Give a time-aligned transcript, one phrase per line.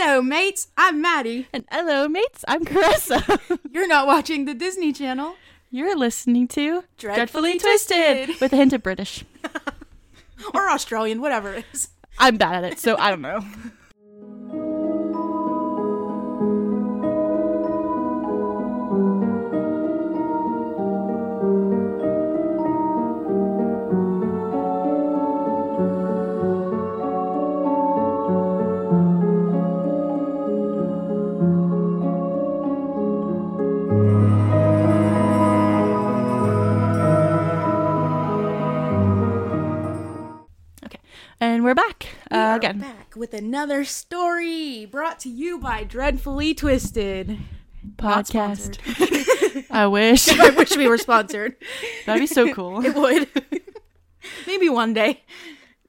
[0.00, 0.68] Hello, mates.
[0.76, 1.48] I'm Maddie.
[1.52, 2.44] And hello, mates.
[2.46, 3.58] I'm Caressa.
[3.72, 5.34] You're not watching the Disney Channel.
[5.72, 8.40] You're listening to Dreadfully Twisted.
[8.40, 9.24] with a hint of British.
[10.54, 11.88] or Australian, whatever it is.
[12.16, 13.40] I'm bad at it, so I don't know.
[43.38, 47.38] another story brought to you by Dreadfully Twisted.
[47.96, 48.78] Podcast.
[49.70, 51.54] I wish I wish we were sponsored.
[52.04, 52.84] that'd be so cool.
[52.84, 53.28] It would.
[54.46, 55.22] Maybe one day.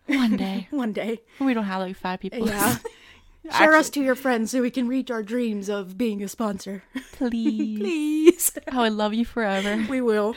[0.06, 1.22] One day One day.
[1.40, 2.48] we don't have like five people.
[2.48, 2.78] Yeah.
[3.58, 6.84] Share us to your friends so we can reach our dreams of being a sponsor.
[7.14, 7.80] please.
[7.80, 8.52] Please.
[8.72, 9.84] Oh, I love you forever.
[9.90, 10.36] We will.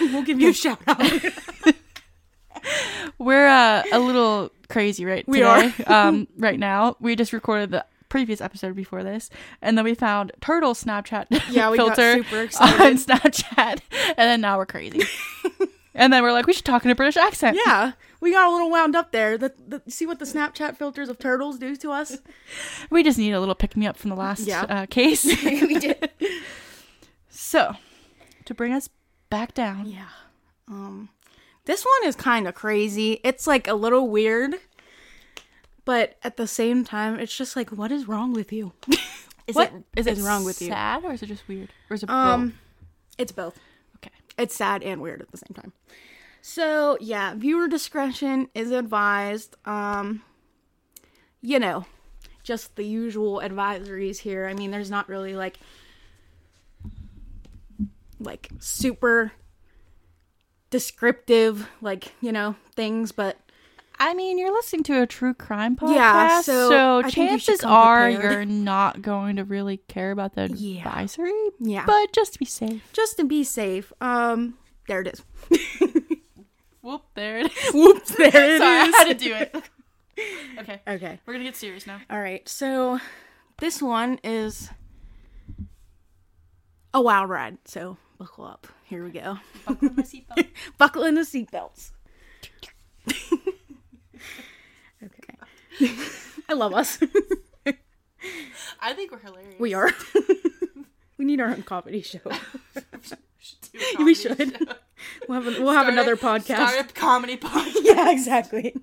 [0.00, 1.00] We'll give you a shout out.
[3.18, 5.72] We're uh, a little crazy right We today.
[5.86, 9.30] um, right now, we just recorded the previous episode before this,
[9.62, 12.96] and then we found Turtle Snapchat Yeah, we got filter super on.
[12.96, 15.02] Snapchat, and then now we're crazy.
[15.94, 17.58] and then we're like, we should talk in a British accent.
[17.66, 19.36] Yeah, we got a little wound up there.
[19.36, 22.18] The, the, see what the Snapchat filters of turtles do to us?
[22.90, 24.62] We just need a little pick me up from the last Yeah.
[24.62, 25.24] uh, case.
[25.24, 26.10] we did.
[27.28, 27.74] so,
[28.44, 28.88] to bring us
[29.30, 30.08] back down, Yeah.
[30.68, 31.10] Um,
[31.66, 33.20] this one is kind of crazy.
[33.22, 34.54] It's like a little weird,
[35.84, 38.72] but at the same time, it's just like, what is wrong with you?
[39.46, 40.68] is What it is it wrong with you?
[40.68, 41.68] Sad or is it just weird?
[41.90, 42.16] Or is it both?
[42.16, 42.58] Um,
[43.18, 43.58] it's both.
[43.96, 44.14] Okay.
[44.38, 45.72] It's sad and weird at the same time.
[46.40, 49.56] So yeah, viewer discretion is advised.
[49.64, 50.22] Um,
[51.42, 51.84] you know,
[52.44, 54.46] just the usual advisories here.
[54.46, 55.58] I mean, there's not really like
[58.20, 59.32] like super
[60.70, 63.38] descriptive like you know things but
[63.98, 67.64] I mean, you're listening to a true crime podcast, Yeah, so I think you chances
[67.64, 70.80] are you're not going to really care about the Yeah.
[70.86, 71.32] advisory.
[71.60, 71.86] Yeah.
[71.86, 72.82] But just to be safe.
[72.92, 75.22] just to be safe um there it is
[76.82, 77.72] Whoop, there it is.
[77.74, 78.26] whoops there
[78.56, 79.56] it Sorry, I had to do it.
[80.58, 80.82] okay.
[80.86, 81.98] okay We're gonna get serious now.
[82.10, 83.00] All right, so
[83.60, 84.68] this one is
[86.92, 87.58] a wild ride.
[87.64, 88.66] So buckle up.
[88.84, 89.38] Here we go.
[89.66, 90.46] Buckle my seatbelt.
[90.78, 91.90] Buckle in the seatbelts.
[95.02, 95.36] okay.
[96.48, 96.98] I love us.
[98.80, 99.58] I think we're hilarious.
[99.58, 99.90] we are.
[101.18, 102.20] we need our own comedy show.
[103.40, 103.58] should
[103.98, 104.38] We should.
[105.28, 106.68] We'll have, a, we'll have another a- podcast.
[106.68, 107.76] Start a comedy podcast.
[107.82, 108.74] Yeah, exactly.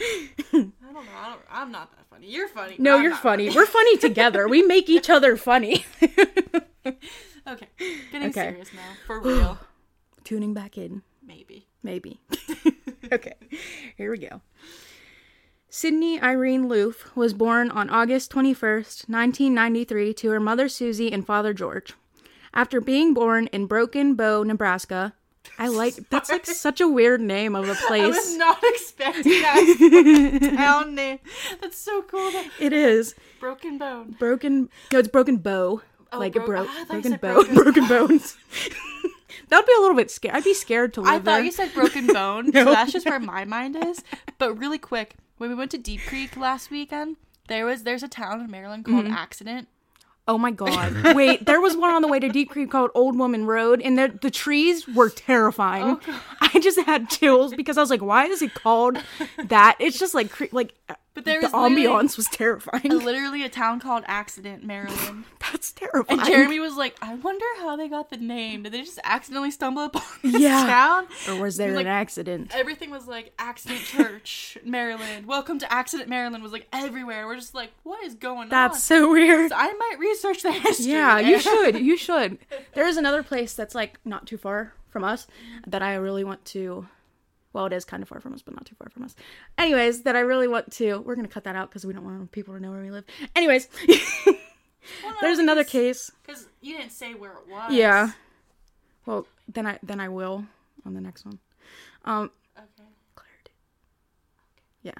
[0.00, 0.16] I
[0.52, 1.02] don't know.
[1.16, 2.30] I don't, I'm not that funny.
[2.30, 2.76] You're funny.
[2.78, 3.50] No, I'm you're not funny.
[3.50, 4.48] We're funny together.
[4.48, 5.84] We make each other funny.
[7.46, 7.68] Okay.
[8.10, 8.50] Getting Okay.
[8.50, 8.80] serious now.
[9.06, 9.58] For real.
[10.24, 11.02] Tuning back in.
[11.22, 11.66] Maybe.
[11.82, 12.20] Maybe.
[13.12, 13.34] okay,
[13.96, 14.40] here we go.
[15.68, 21.52] Sydney Irene Loofe was born on August 21st, 1993, to her mother Susie and father
[21.52, 21.94] George.
[22.54, 25.14] After being born in Broken Bow, Nebraska,
[25.58, 28.36] I like that's like such a weird name of a I was place.
[28.36, 31.18] not expecting that town name.
[31.60, 32.30] That's so cool.
[32.30, 34.14] That It is broken bone.
[34.18, 34.68] broken.
[34.92, 35.82] No, it's Broken Bow.
[36.18, 36.68] Like bro- it broke.
[36.70, 38.36] I thought you broken bone, broken- Broken bones.
[39.48, 40.34] that would be a little bit scared.
[40.36, 41.44] I'd be scared to live I thought there.
[41.44, 42.64] you said broken bone, No.
[42.64, 44.02] so that's just where my mind is.
[44.38, 47.16] But really quick, when we went to Deep Creek last weekend,
[47.48, 49.14] there was there's a town in Maryland called Mm-hmm.
[49.14, 49.68] Accident.
[50.26, 51.14] Oh my god.
[51.14, 53.98] Wait, there was one on the way to Deep Creek called Old Woman Road, and
[53.98, 56.00] the, the trees were terrifying.
[56.08, 58.96] Oh, I just had chills because I was like, why is it called
[59.36, 59.76] that?
[59.80, 60.72] It's just like, like,
[61.14, 62.82] But there the was ambiance was terrifying.
[62.90, 65.24] Literally a town called Accident, Maryland.
[65.38, 66.18] That's terrifying.
[66.18, 68.64] And Jeremy was like, I wonder how they got the name.
[68.64, 70.66] Did they just accidentally stumble upon this Yeah.
[70.66, 71.06] town?
[71.28, 72.50] or was there like- an accident?
[72.52, 75.26] Everything was like Accident Church, Maryland.
[75.26, 77.26] Welcome to Accident Maryland was like everywhere.
[77.26, 78.70] We're just like, what is going That's on?
[78.72, 79.52] That's so weird.
[79.52, 80.86] I might research the history.
[80.94, 81.30] Yeah, there.
[81.30, 81.78] you should.
[81.78, 82.38] You should.
[82.74, 85.28] There is another place that's like not too far from us
[85.66, 86.88] that I really want to.
[87.54, 89.14] Well, it is kind of far from us, but not too far from us.
[89.56, 90.98] Anyways, that I really want to.
[90.98, 93.04] We're gonna cut that out because we don't want people to know where we live.
[93.36, 93.68] Anyways,
[95.22, 96.10] there's another case.
[96.26, 97.72] because you didn't say where it was.
[97.72, 98.10] Yeah.
[99.06, 100.44] Well, then I then I will
[100.84, 101.38] on the next one.
[102.04, 102.88] Um, Okay.
[103.14, 103.50] Clarity.
[104.82, 104.92] Yeah.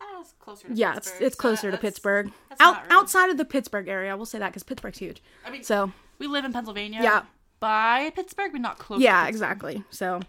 [0.00, 2.32] Ah, it's closer to Yeah, it's Pittsburgh, it's so closer to Pittsburgh.
[2.60, 5.22] Out really- outside of the Pittsburgh area, we'll say that because Pittsburgh's huge.
[5.46, 7.00] I mean, So we live in Pennsylvania.
[7.02, 7.22] Yeah.
[7.60, 9.00] By Pittsburgh, but not close.
[9.00, 9.84] yeah, exactly.
[9.90, 10.20] So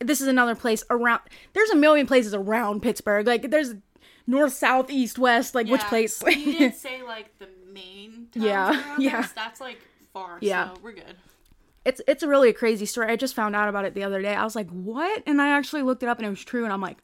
[0.00, 1.20] this is another place around.
[1.52, 3.26] There's a million places around Pittsburgh.
[3.26, 3.74] Like there's
[4.26, 6.22] north, south, east, west, like which place.
[6.22, 8.28] he did say like the main.
[8.34, 9.26] Yeah, around yeah.
[9.34, 9.80] That's like
[10.12, 10.38] far.
[10.40, 10.74] Yeah.
[10.74, 11.16] So we're good.
[11.84, 13.10] it's it's a really a crazy story.
[13.10, 14.34] I just found out about it the other day.
[14.34, 16.72] I was like, "What?" And I actually looked it up and it was true and
[16.72, 16.98] I'm like,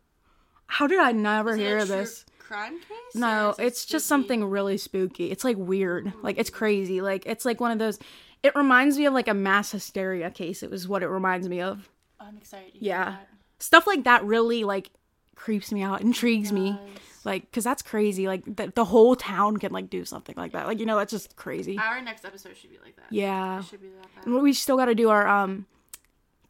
[0.67, 3.15] "How did I never hear this?" crime case?
[3.15, 5.31] No, or is it it's just something really spooky.
[5.31, 6.13] It's like weird.
[6.23, 6.55] Like it's mm.
[6.55, 7.01] crazy.
[7.01, 7.99] Like it's like one of those
[8.43, 10.63] it reminds me of like a mass hysteria case.
[10.63, 11.89] It was what it reminds me of.
[12.27, 12.73] I'm excited.
[12.75, 13.05] Yeah.
[13.05, 13.29] that.
[13.59, 14.91] Stuff like that really like
[15.37, 16.79] creeps me out, intrigues me.
[17.25, 18.27] Like cuz that's crazy.
[18.27, 20.67] Like the, the whole town can like do something like that.
[20.67, 21.79] Like you know, that's just crazy.
[21.79, 23.07] Our next episode should be like that.
[23.11, 23.61] Yeah.
[23.61, 24.27] It should be like that.
[24.27, 25.67] And we still got to do our um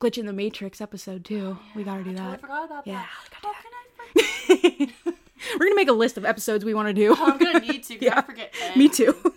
[0.00, 1.58] glitch in the matrix episode too.
[1.76, 2.20] We got to do that.
[2.20, 3.42] I totally forgot about Yeah, that.
[3.42, 4.92] How can I?
[5.54, 7.14] We're going to make a list of episodes we want to do.
[7.18, 7.98] I'm gonna need to.
[8.04, 8.18] Yeah.
[8.18, 8.54] I forget.
[8.76, 9.14] Me too.
[9.24, 9.30] I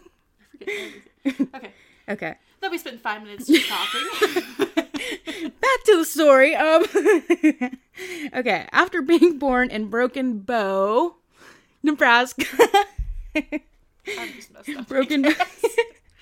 [0.58, 0.70] forget
[1.26, 1.50] everything.
[1.56, 1.72] Okay.
[2.08, 2.36] okay.
[2.62, 4.86] Then we spent five minutes just talking.
[5.50, 6.56] Back to the story.
[6.56, 6.84] Um,
[8.34, 11.16] okay, after being born in Broken Bow,
[11.84, 12.46] Nebraska,
[13.36, 14.88] I'm just up.
[14.88, 15.28] Broken.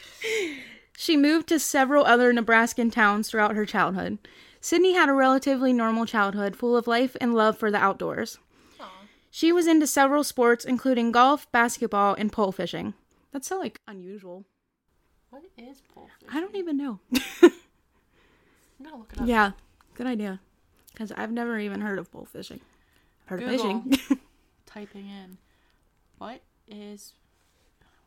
[0.97, 4.17] she moved to several other Nebraskan towns throughout her childhood.
[4.61, 8.37] Sydney had a relatively normal childhood, full of life and love for the outdoors.
[8.79, 8.89] Aw.
[9.29, 12.93] She was into several sports, including golf, basketball, and pole fishing.
[13.33, 14.45] That's so like unusual.
[15.31, 16.37] What is pole fishing?
[16.37, 16.99] I don't even know.
[18.83, 19.27] I'm gonna look it up.
[19.27, 19.51] yeah,
[19.95, 20.39] good idea.
[20.91, 22.59] Because I've never even heard of pole fishing.
[23.25, 23.77] I've heard Google.
[23.77, 24.19] of fishing.
[24.65, 25.37] Typing in,
[26.17, 27.13] what is,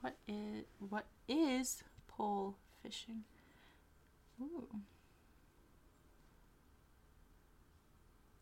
[0.03, 3.25] what is, what is pole fishing?
[4.41, 4.67] Ooh.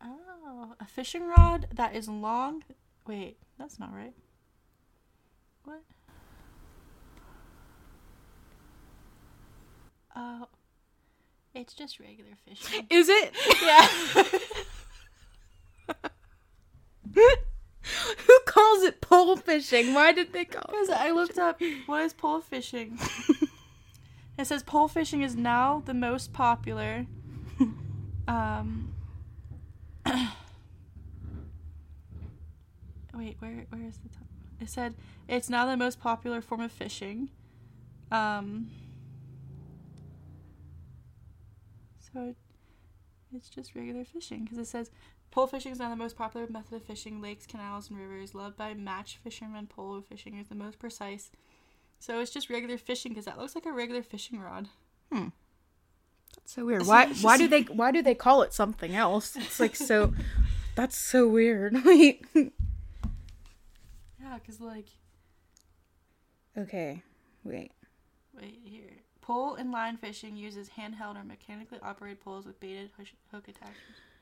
[0.03, 2.63] Oh, a fishing rod that is long.
[3.07, 4.13] Wait, that's not right.
[5.63, 5.81] What?
[10.15, 10.47] Oh,
[11.55, 12.85] it's just regular fishing.
[12.89, 13.33] Is it?
[13.63, 13.87] yeah.
[18.27, 19.93] Who calls it pole fishing?
[19.93, 20.71] Why did they call it?
[20.71, 22.99] Because I looked up what is pole fishing.
[24.37, 27.05] it says pole fishing is now the most popular.
[28.27, 28.93] Um.
[33.13, 34.27] wait, where where is the top?
[34.59, 34.95] It said
[35.27, 37.29] it's now the most popular form of fishing.
[38.11, 38.71] Um.
[43.35, 44.91] It's just regular fishing because it says
[45.35, 48.33] Pole fishing is now the most popular method of fishing lakes, canals, and rivers.
[48.33, 51.29] Loved by match fishermen, pole fishing is the most precise.
[51.99, 54.69] So it's just regular fishing because that looks like a regular fishing rod.
[55.11, 55.27] Hmm.
[56.35, 56.85] That's so weird.
[56.87, 59.35] Why why do they why do they call it something else?
[59.35, 60.13] It's like so
[60.75, 61.75] that's so weird.
[64.21, 64.87] Yeah, because like,
[66.57, 67.03] okay.
[67.43, 67.71] Wait.
[68.35, 69.04] wait here.
[69.25, 72.91] Pole and line fishing uses handheld or mechanically operated poles with baited
[73.31, 73.79] hook attachments.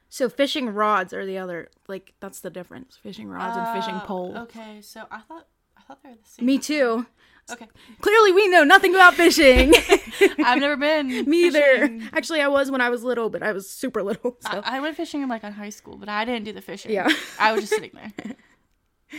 [0.08, 2.96] So fishing rods are the other like that's the difference.
[3.02, 4.36] Fishing rods and fishing Uh, poles.
[4.36, 5.48] Okay, so I thought
[5.78, 6.46] I thought they were the same.
[6.46, 7.06] Me too.
[7.52, 7.68] Okay,
[8.00, 9.74] Clearly we know nothing about fishing.
[10.46, 11.26] I've never been.
[11.30, 12.00] Me either.
[12.14, 14.38] Actually I was when I was little, but I was super little.
[14.40, 16.62] So I, I went fishing in like in high school, but I didn't do the
[16.62, 16.92] fishing.
[16.94, 17.10] Yeah.
[17.38, 18.14] I was just sitting there.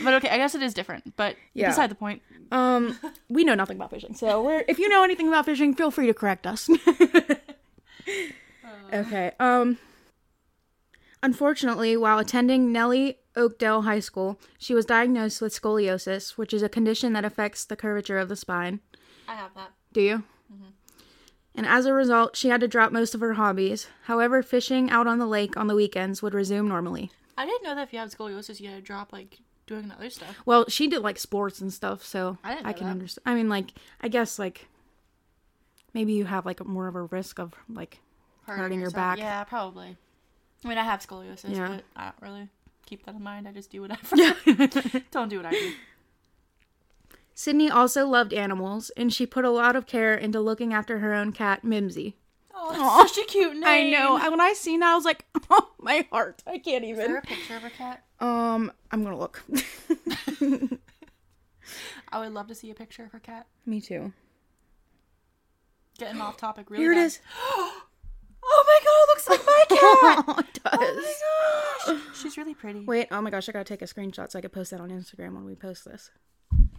[0.02, 1.14] But okay, I guess it is different.
[1.16, 1.68] But Yeah.
[1.68, 2.22] beside the point.
[2.50, 2.98] Um,
[3.28, 6.06] we know nothing about fishing, so we're if you know anything about fishing, feel free
[6.06, 6.68] to correct us.
[8.92, 9.32] okay.
[9.38, 9.78] Um.
[11.22, 16.68] Unfortunately, while attending Neligh Oakdale High School, she was diagnosed with scoliosis, which is a
[16.68, 18.80] condition that affects the curvature of the spine.
[19.26, 19.70] I have that.
[19.92, 20.22] Do you?
[21.56, 23.86] And as a result, she had to drop most of her hobbies.
[24.04, 27.10] However, fishing out on the lake on the weekends would resume normally.
[27.38, 30.10] I didn't know that if you have scoliosis, you had to drop like doing other
[30.10, 30.36] stuff.
[30.44, 33.22] Well, she did like sports and stuff, so I didn't can understand.
[33.26, 34.68] I mean, like, I guess like
[35.92, 38.00] maybe you have like more of a risk of like
[38.46, 39.18] hurting your back.
[39.18, 39.96] Yeah, probably.
[40.64, 41.68] I mean, I have scoliosis, Yeah.
[41.68, 42.48] but I don't really
[42.86, 43.46] keep that in mind.
[43.46, 44.16] I just do whatever.
[45.10, 45.72] don't do what I do.
[47.34, 51.12] Sydney also loved animals, and she put a lot of care into looking after her
[51.12, 52.16] own cat, Mimsy.
[52.54, 53.64] Oh, that's such a cute name.
[53.64, 54.16] I know.
[54.16, 56.42] I, when I seen that, I was like, oh, my heart.
[56.46, 57.00] I can't even.
[57.00, 58.04] Is there a picture of a cat?
[58.24, 59.42] Um, I'm gonna look.
[62.10, 63.46] I would love to see a picture of her cat.
[63.66, 64.12] Me too.
[65.98, 67.06] Getting off topic really Here it bad.
[67.06, 67.20] is.
[68.46, 69.64] Oh my god, it looks like my
[70.36, 70.38] cat.
[70.46, 71.22] it does.
[71.86, 72.02] oh my gosh.
[72.20, 72.80] She's really pretty.
[72.84, 74.90] Wait, oh my gosh, I gotta take a screenshot so I can post that on
[74.90, 76.10] Instagram when we post this.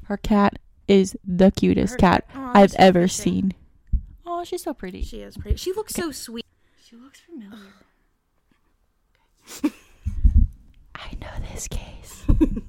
[0.03, 3.23] Her cat is the cutest Her- cat Aw, I've she's ever amazing.
[3.33, 3.53] seen.
[4.27, 5.01] Oh, she's so pretty.
[5.01, 5.57] She is pretty.
[5.57, 6.45] She looks so sweet.
[6.83, 7.57] She looks familiar.
[11.05, 12.25] I know this case.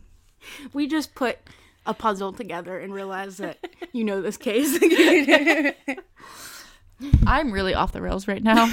[0.73, 1.39] We just put
[1.85, 3.59] a puzzle together and realized that
[3.93, 4.79] you know this case.
[7.27, 8.73] I'm really off the rails right now.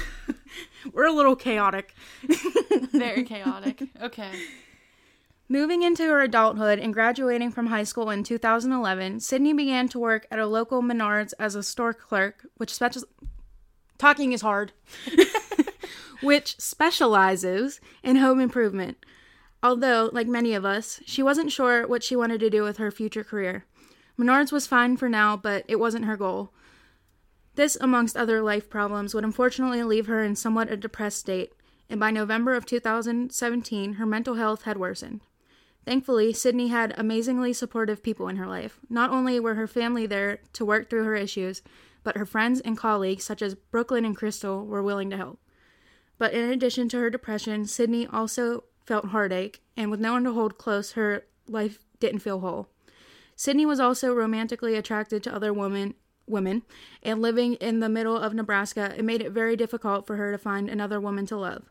[0.92, 1.94] We're a little chaotic.
[2.92, 3.82] Very chaotic.
[4.00, 4.30] Okay.
[5.48, 10.26] Moving into her adulthood and graduating from high school in 2011, Sydney began to work
[10.30, 13.02] at a local Menards as a store clerk, which special
[13.98, 14.72] talking is hard,
[16.20, 19.04] which specializes in home improvement.
[19.62, 22.90] Although, like many of us, she wasn't sure what she wanted to do with her
[22.90, 23.64] future career.
[24.18, 26.52] Menards was fine for now, but it wasn't her goal.
[27.54, 31.52] This, amongst other life problems, would unfortunately leave her in somewhat a depressed state,
[31.88, 35.22] and by November of 2017, her mental health had worsened.
[35.84, 38.80] Thankfully, Sydney had amazingly supportive people in her life.
[38.90, 41.62] Not only were her family there to work through her issues,
[42.02, 45.38] but her friends and colleagues, such as Brooklyn and Crystal, were willing to help.
[46.18, 50.32] But in addition to her depression, Sydney also felt heartache, and with no one to
[50.32, 52.68] hold close, her life didn't feel whole.
[53.34, 55.94] Sydney was also romantically attracted to other women,
[56.26, 56.62] women,
[57.02, 60.38] and living in the middle of Nebraska, it made it very difficult for her to
[60.38, 61.64] find another woman to love.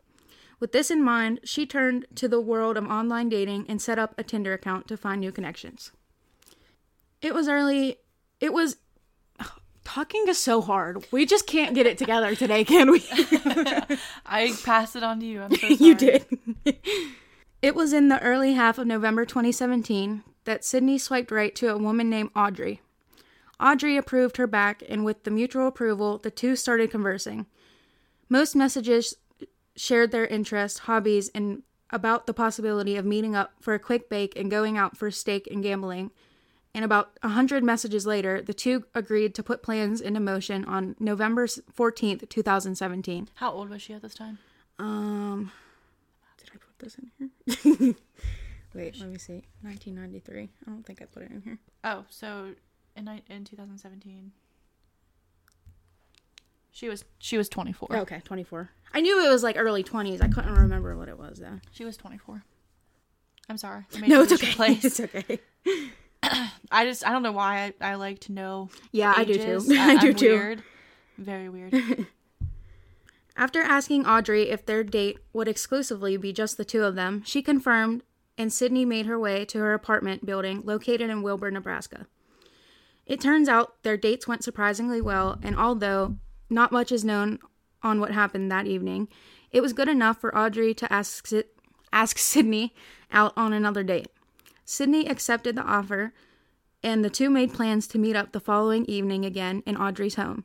[0.58, 4.14] With this in mind, she turned to the world of online dating and set up
[4.16, 5.92] a Tinder account to find new connections.
[7.20, 7.98] It was early.
[8.40, 8.76] It was.
[9.86, 11.06] Talking is so hard.
[11.12, 13.04] We just can't get it together today, can we?
[14.26, 15.42] I pass it on to you.
[15.42, 15.74] I'm so sorry.
[15.76, 16.26] you did.
[17.62, 21.78] it was in the early half of November 2017 that Sydney swiped right to a
[21.78, 22.82] woman named Audrey.
[23.60, 27.46] Audrey approved her back, and with the mutual approval, the two started conversing.
[28.28, 29.14] Most messages
[29.76, 34.36] shared their interests, hobbies, and about the possibility of meeting up for a quick bake
[34.36, 36.10] and going out for steak and gambling.
[36.76, 40.94] And about a hundred messages later, the two agreed to put plans into motion on
[41.00, 43.30] November fourteenth, two thousand seventeen.
[43.36, 44.36] How old was she at this time?
[44.78, 45.50] Um,
[46.36, 47.94] did I put this in here?
[48.74, 49.42] Wait, let me see.
[49.62, 50.42] 1993.
[50.42, 51.58] I don't think I put it in here.
[51.82, 52.50] Oh, so
[52.94, 54.32] in in 2017,
[56.72, 57.96] she was she was 24.
[58.00, 58.68] Okay, 24.
[58.92, 60.22] I knew it was like early 20s.
[60.22, 61.58] I couldn't remember what it was though.
[61.70, 62.44] She was 24.
[63.48, 63.86] I'm sorry.
[64.00, 64.56] No, you it's lose your okay.
[64.56, 64.84] Place.
[64.84, 65.40] It's okay.
[66.70, 68.70] I just I don't know why I, I like to know.
[68.92, 69.64] Yeah, I do too.
[69.70, 70.32] I, I'm do too.
[70.32, 70.62] Weird.
[71.18, 72.06] Very weird.
[73.36, 77.42] After asking Audrey if their date would exclusively be just the two of them, she
[77.42, 78.02] confirmed,
[78.38, 82.06] and Sydney made her way to her apartment building located in Wilber, Nebraska.
[83.04, 86.16] It turns out their dates went surprisingly well, and although
[86.48, 87.38] not much is known
[87.82, 89.08] on what happened that evening,
[89.52, 91.28] it was good enough for Audrey to ask,
[91.92, 92.74] ask Sydney
[93.12, 94.08] out on another date.
[94.68, 96.12] Sydney accepted the offer,
[96.82, 100.44] and the two made plans to meet up the following evening again in Audrey's home.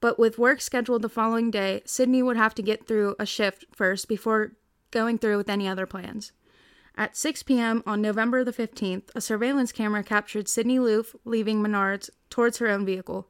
[0.00, 3.64] But with work scheduled the following day, Sydney would have to get through a shift
[3.74, 4.52] first before
[4.92, 6.30] going through with any other plans.
[6.96, 7.82] At 6 p.m.
[7.86, 12.86] on November the 15th, a surveillance camera captured Sydney Loofe leaving Menards towards her own
[12.86, 13.26] vehicle.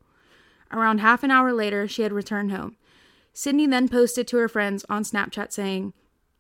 [0.71, 2.77] Around half an hour later, she had returned home.
[3.33, 5.95] Sydney then posted to her friends on Snapchat saying,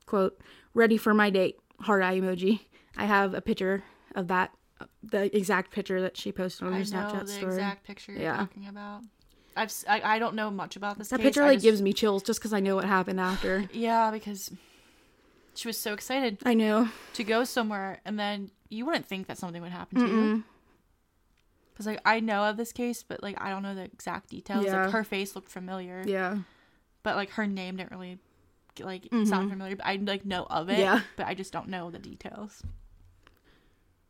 [0.04, 0.38] quote,
[0.74, 2.60] ready for my date, heart eye emoji.
[2.96, 3.82] I have a picture
[4.14, 4.52] of that,
[5.02, 7.54] the exact picture that she posted on her I know the story.
[7.54, 8.36] exact picture you're Yeah.
[8.36, 9.02] talking about.
[9.56, 11.08] I've I, I don't know much about this.
[11.08, 11.24] that case.
[11.24, 13.68] picture I like just- gives me chills just because I know what happened after.
[13.72, 14.50] Yeah, because
[15.54, 16.88] she was so excited I know.
[17.14, 20.12] to go somewhere, and then you wouldn't think that something would happen to you.
[20.12, 20.44] Mm-mm.
[21.72, 24.64] Because like I know of this case, but like I don't know the exact details.
[24.66, 24.82] Yeah.
[24.84, 26.38] Like her face looked familiar, Yeah.
[27.02, 28.18] but like her name didn't really
[28.80, 29.26] like Mhm.
[29.26, 29.76] sound familiar.
[29.76, 30.78] But I like know of it.
[30.78, 31.00] Yeah.
[31.16, 32.62] But I just don't know the details.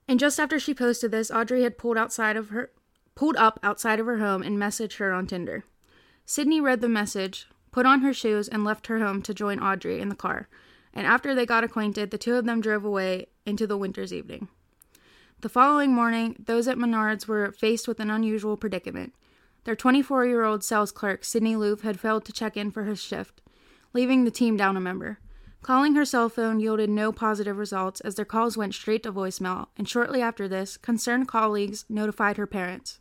[0.08, 2.70] And just after she posted this, Audrey had pulled outside of her
[3.14, 5.64] pulled up outside of her home and messaged her on Tinder.
[6.26, 10.00] Sydney read the message, put on her shoes, and left her home to join Audrey
[10.00, 10.48] in the car.
[10.92, 14.48] And after they got acquainted, the two of them drove away into the winter's evening.
[15.40, 19.14] The following morning, those at Menards were faced with an unusual predicament.
[19.64, 23.02] Their 24 year old sales clerk, Sydney Loofe, had failed to check in for his
[23.02, 23.42] shift,
[23.92, 25.18] leaving the team down a member.
[25.66, 29.66] Calling her cell phone yielded no positive results as their calls went straight to voicemail,
[29.76, 33.00] and shortly after this, concerned colleagues notified her parents.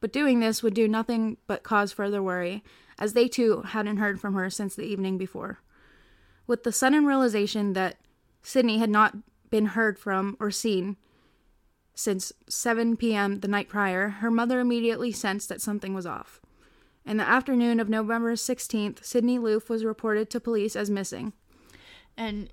[0.00, 2.64] But doing this would do nothing but cause further worry,
[2.98, 5.60] as they too hadn't heard from her since the evening before.
[6.46, 7.98] With the sudden realization that
[8.40, 9.18] Sydney had not
[9.50, 10.96] been heard from or seen
[11.94, 13.40] since 7 p.m.
[13.40, 16.40] the night prior, her mother immediately sensed that something was off.
[17.04, 21.34] In the afternoon of November 16th, Sydney Loofe was reported to police as missing.
[22.16, 22.50] And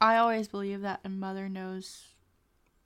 [0.00, 2.06] I always believe that a mother knows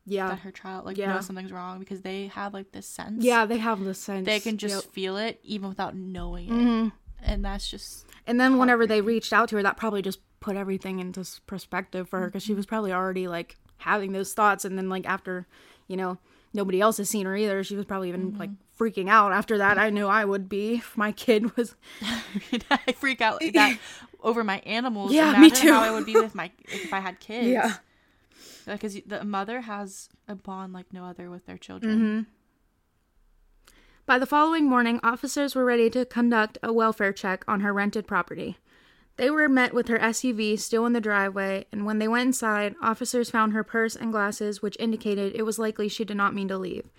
[0.04, 0.28] Yeah.
[0.28, 1.14] that her child like Yeah.
[1.14, 3.24] knows something's wrong because they have like this sense.
[3.24, 4.26] Yeah, they have the sense.
[4.26, 4.92] They can just Yep.
[4.92, 6.52] feel it even without knowing it.
[6.52, 6.92] Mhm.
[7.22, 10.56] And that's just And then whenever they reached out to her, that probably just put
[10.56, 14.64] everything into perspective for her because she was probably already like having those thoughts.
[14.64, 15.46] And then like after,
[15.88, 16.18] you know,
[16.52, 19.78] nobody else has seen her either, she was probably even like freaking out after that.
[19.78, 21.74] I knew I would be if my kid was.
[22.70, 23.78] I freak out like that
[24.26, 25.12] over my animals.
[25.12, 25.72] Yeah, Imagine me too.
[25.72, 27.46] How I would be with my if I had kids.
[27.46, 27.74] Yeah.
[28.66, 31.96] Because the mother has a bond like no other with their children.
[31.96, 32.30] Mm-hmm.
[34.04, 38.06] By the following morning, officers were ready to conduct a welfare check on her rented
[38.06, 38.58] property.
[39.16, 42.74] They were met with her SUV still in the driveway, and when they went inside,
[42.82, 46.48] officers found her purse and glasses, which indicated it was likely she did not mean
[46.48, 46.90] to leave.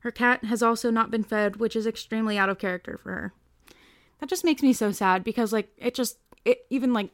[0.00, 3.32] Her cat has also not been fed, which is extremely out of character for her.
[4.20, 7.10] That just makes me so sad because, like, it just, it even like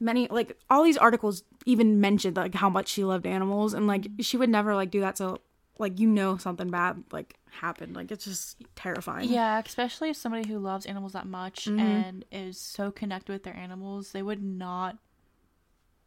[0.00, 4.08] many, like, all these articles even mentioned, like, how much she loved animals, and, like,
[4.20, 5.38] she would never, like, do that so,
[5.78, 7.94] like, you know, something bad, like, happened.
[7.94, 9.28] Like, it's just terrifying.
[9.28, 11.78] Yeah, especially if somebody who loves animals that much Mhm.
[11.78, 14.98] and is so connected with their animals, they would not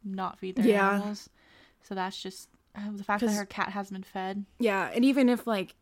[0.04, 0.92] not feed their Yeah.
[0.92, 1.28] animals.
[1.82, 4.44] So that's just uh, the fact that her cat hasn't been fed.
[4.58, 5.74] Yeah, and even if, like,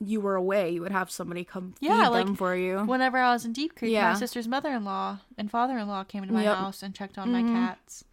[0.00, 2.80] you were away, you would have somebody come Yeah, feed like, them for you.
[2.80, 4.12] Whenever I was in Deep Creek, Yeah.
[4.12, 6.56] my sister's mother-in-law and father-in-law came into my Yep.
[6.56, 7.54] house and checked on my Mhm.
[7.54, 8.04] cats,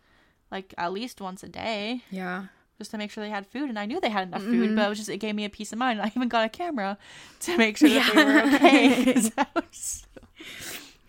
[0.52, 2.46] like at least once a day, yeah.
[2.78, 3.70] just to make sure they had food.
[3.70, 4.76] And I knew they had enough food, Mhm.
[4.76, 6.02] but it was just it gave me a peace of mind.
[6.02, 6.98] I even got a camera
[7.42, 8.14] to make sure that Yeah.
[8.14, 9.22] they were okay.
[9.72, 10.06] So-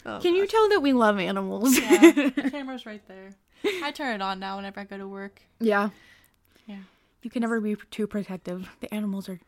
[0.05, 1.79] Oh, Can you tell that we love animals?
[1.79, 3.35] Yeah, the camera's right there.
[3.85, 5.43] I turn it on now whenever I go to work.
[5.61, 5.91] yeah.
[6.67, 6.79] Yeah.
[7.23, 8.69] You can never be too protective.
[8.81, 9.39] The animals are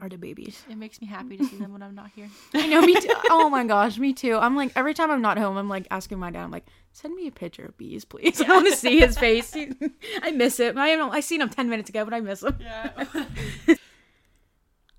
[0.00, 0.62] are the babies.
[0.68, 2.28] It makes me happy to see them when I'm not here.
[2.54, 3.12] I know, me too.
[3.30, 4.36] Oh my gosh, me too.
[4.36, 6.42] I'm like every time I'm not home, I'm like asking my dad.
[6.44, 8.40] I'm like, send me a picture of bees, please.
[8.46, 9.54] I want to see his face.
[10.22, 10.76] I miss it.
[10.76, 11.14] I don't.
[11.14, 12.56] I seen him ten minutes ago, but I miss him.
[12.60, 13.06] Yeah.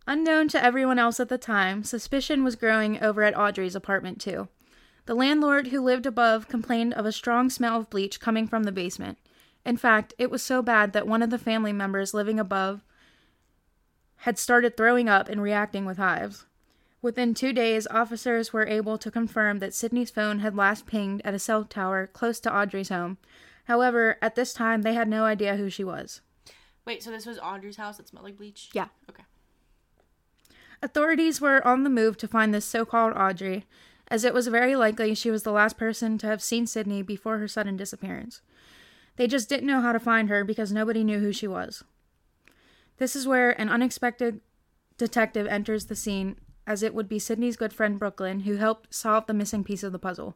[0.07, 4.47] Unknown to everyone else at the time, suspicion was growing over at Audrey's apartment too.
[5.07, 8.71] The landlord who lived above complained of a strong smell of bleach coming from the
[8.71, 9.17] basement.
[9.65, 12.83] In fact, it was so bad that one of the family members living above
[14.17, 16.45] had started throwing up and reacting with hives.
[17.01, 21.35] Within two days, officers were able to confirm that Sydney's phone had last pinged at
[21.35, 23.17] a cell tower close to Audrey's home.
[23.65, 26.21] However, at this time, they had no idea who she was.
[26.85, 28.69] Wait, so this was Audrey's house that smelled like bleach?
[28.73, 28.87] Yeah.
[29.09, 29.23] Okay.
[30.81, 33.65] Authorities were on the move to find this so called Audrey,
[34.07, 37.39] as it was very likely she was the last person to have seen Sydney before
[37.39, 38.41] her sudden disappearance.
[39.15, 41.83] They just didn't know how to find her because nobody knew who she was.
[42.97, 44.41] This is where an unexpected
[44.97, 49.27] detective enters the scene, as it would be Sydney's good friend Brooklyn who helped solve
[49.27, 50.35] the missing piece of the puzzle.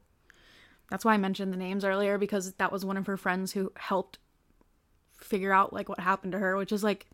[0.89, 3.72] That's why I mentioned the names earlier because that was one of her friends who
[3.76, 4.17] helped
[5.17, 7.08] figure out like what happened to her, which is like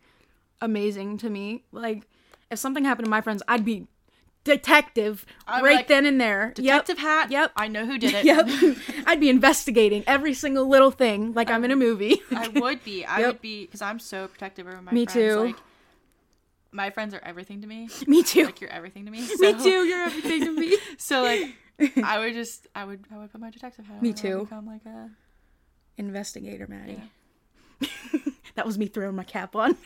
[0.60, 1.64] amazing to me.
[1.72, 2.06] Like
[2.50, 3.86] if something happened to my friends, I'd be
[4.46, 6.52] detective be right like, then and there.
[6.54, 7.30] Detective hat.
[7.30, 7.52] Yep.
[7.56, 8.24] I know who did it.
[8.24, 8.76] Yep.
[9.06, 12.22] I'd be investigating every single little thing like I'm in a um, movie.
[12.30, 13.04] I would be.
[13.04, 13.26] I Yep.
[13.26, 15.12] would be because I'm so protective over my Me friends.
[15.14, 15.40] too.
[15.46, 15.56] Like,
[16.72, 17.88] my friends are everything to me.
[18.06, 18.44] Me too.
[18.46, 19.20] Like you're everything to me.
[19.38, 19.84] me too.
[19.84, 20.76] You're everything to me.
[20.98, 21.54] So like,
[22.02, 23.96] I would just, I would, I would put my detective hat.
[23.96, 24.38] on Me and I'd too.
[24.40, 25.10] Become like a.
[25.98, 27.00] Investigator Maddie.
[28.54, 29.76] that was me throwing my cap on.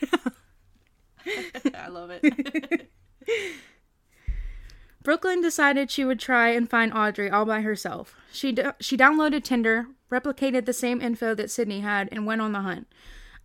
[1.73, 2.89] I love it.
[5.03, 8.15] Brooklyn decided she would try and find Audrey all by herself.
[8.31, 12.51] She d- she downloaded Tinder, replicated the same info that Sydney had, and went on
[12.51, 12.87] the hunt.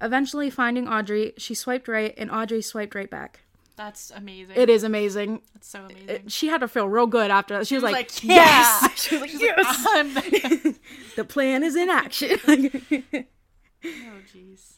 [0.01, 3.41] Eventually, finding Audrey, she swiped right, and Audrey swiped right back.
[3.77, 4.57] That's amazing.
[4.57, 5.43] It is amazing.
[5.55, 6.09] That's so amazing.
[6.09, 7.67] It- she had to feel real good after that.
[7.67, 8.89] She, was, was like, like, "Yes!" yeah.
[8.97, 10.75] She was like, like, "Yes!" I'm the-
[11.17, 12.39] the plan is in action.
[12.49, 14.73] oh jeez.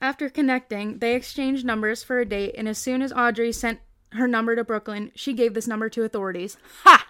[0.00, 3.80] After connecting, they exchanged numbers for a date, and as soon as Audrey sent
[4.12, 6.56] her number to Brooklyn, she gave this number to authorities.
[6.84, 7.06] Ha!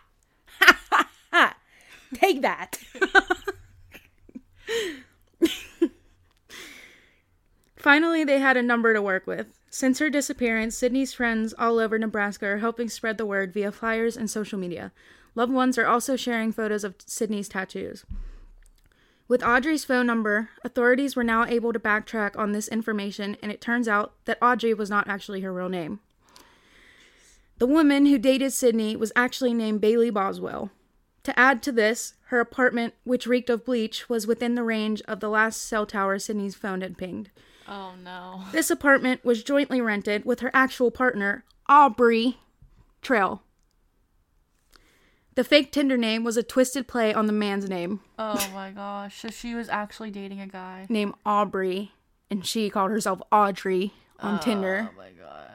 [0.61, 1.57] Ha ha ha!
[2.15, 2.79] Take that!
[7.77, 9.47] Finally, they had a number to work with.
[9.71, 14.17] Since her disappearance, Sydney's friends all over Nebraska are helping spread the word via flyers
[14.17, 14.91] and social media.
[15.35, 18.05] Loved ones are also sharing photos of Sydney's tattoos.
[19.29, 23.61] With Audrey's phone number, authorities were now able to backtrack on this information, and it
[23.61, 26.01] turns out that Audrey was not actually her real name.
[27.59, 30.71] The woman who dated Sydney was actually named Bailey Boswell.
[31.23, 35.21] To add to this, her apartment, which reeked of bleach, was within the range of
[35.21, 37.31] the last cell tower Sydney's phone had pinged.
[37.67, 38.45] Oh no.
[38.53, 42.39] This apartment was jointly rented with her actual partner, Aubrey
[43.03, 43.43] Trail.
[45.35, 49.21] The fake Tinder name was a twisted play on the man's name, Oh my gosh.
[49.21, 50.87] So she was actually dating a guy.
[50.89, 51.93] named Aubrey,
[52.31, 54.91] and she called herself Audrey on oh, Tinder.
[54.93, 55.51] Oh my god.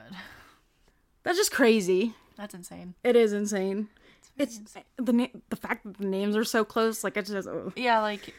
[1.23, 2.13] That's just crazy.
[2.37, 2.95] That's insane.
[3.03, 3.89] It is insane.
[4.37, 4.83] It's insane.
[4.99, 7.03] Eh, the na- the fact that the names are so close.
[7.03, 7.73] Like it's just ugh.
[7.75, 8.33] Yeah, like.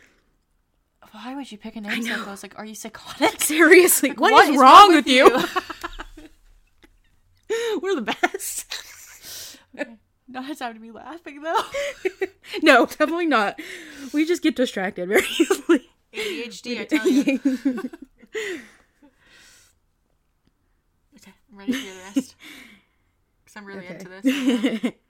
[1.12, 2.42] Why would you pick a name so close?
[2.42, 3.42] Like, are you psychotic?
[3.42, 4.10] seriously.
[4.10, 5.28] What is, is wrong, wrong with with you?
[7.82, 9.58] We're the best.
[10.28, 11.58] Not a time to be laughing though.
[12.62, 13.60] no, definitely not.
[14.14, 15.90] We just get distracted very easily.
[16.14, 17.38] ADHD, I tell you.
[21.16, 22.34] Okay, I'm ready hear the rest.
[23.52, 23.94] Because I'm really Okay.
[23.94, 24.82] into this.
[24.84, 24.98] right.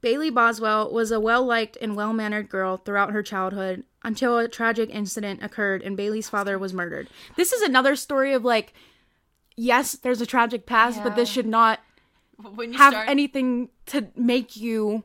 [0.00, 4.46] Bailey Boswell was a well liked and well mannered girl throughout her childhood until a
[4.46, 7.08] tragic incident occurred and Bailey's father was murdered.
[7.36, 8.72] This is another story of like,
[9.56, 11.80] yes, there's a tragic past, but this should not
[12.36, 15.02] When you have start, anything to make you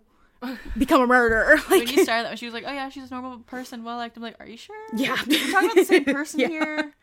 [0.78, 1.58] become a murderer.
[1.70, 4.18] when you started that, she was like, "Oh yeah, she's a normal person, well liked."
[4.18, 4.76] I'm like, "Are you sure?
[4.96, 5.16] yeah.
[5.28, 6.48] We're talking about the same person Yeah.
[6.48, 6.94] here.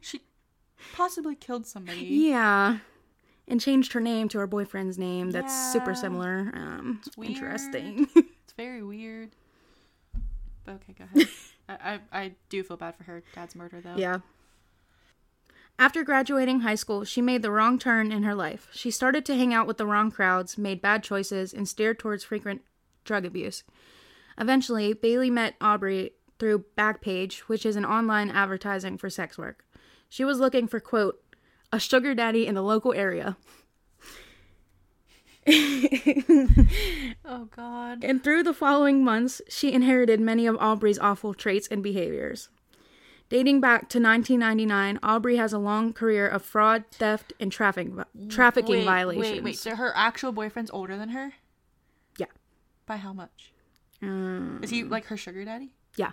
[0.00, 0.20] She
[0.92, 2.00] possibly killed somebody.
[2.06, 2.78] Yeah.
[3.48, 5.30] And changed her name to her boyfriend's name.
[5.30, 6.50] That's super similar.
[6.54, 7.30] Um, weird.
[7.32, 8.08] interesting.
[8.16, 9.30] It's very weird.
[10.64, 11.28] But okay, go ahead.
[11.68, 13.96] I, I I do feel bad for her dad's murder though.
[13.96, 14.18] Yeah.
[15.78, 18.68] After graduating high school, she made the wrong turn in her life.
[18.72, 22.24] She started to hang out with the wrong crowds, made bad choices, and steered towards
[22.24, 22.62] frequent
[23.04, 23.62] drug abuse.
[24.38, 29.64] Eventually, Bailey met Aubrey through Backpage, which is an online advertising for sex work.
[30.08, 31.20] She was looking for, quote,
[31.72, 33.36] a sugar daddy in the local area.
[37.28, 38.04] Oh God.
[38.04, 42.48] And through the following months, she inherited many of Aubrey's awful traits and behaviors.
[43.28, 47.88] Dating back to 1999, Aubrey has a long career of fraud, theft, and traffic,
[48.28, 49.34] trafficking wait, violations.
[49.36, 49.58] Wait, wait.
[49.58, 51.32] So her actual boyfriend's older than her?
[52.16, 52.26] Yeah.
[52.86, 53.52] By how much?
[54.00, 55.74] Um, Is he like her sugar daddy?
[55.96, 56.12] yeah.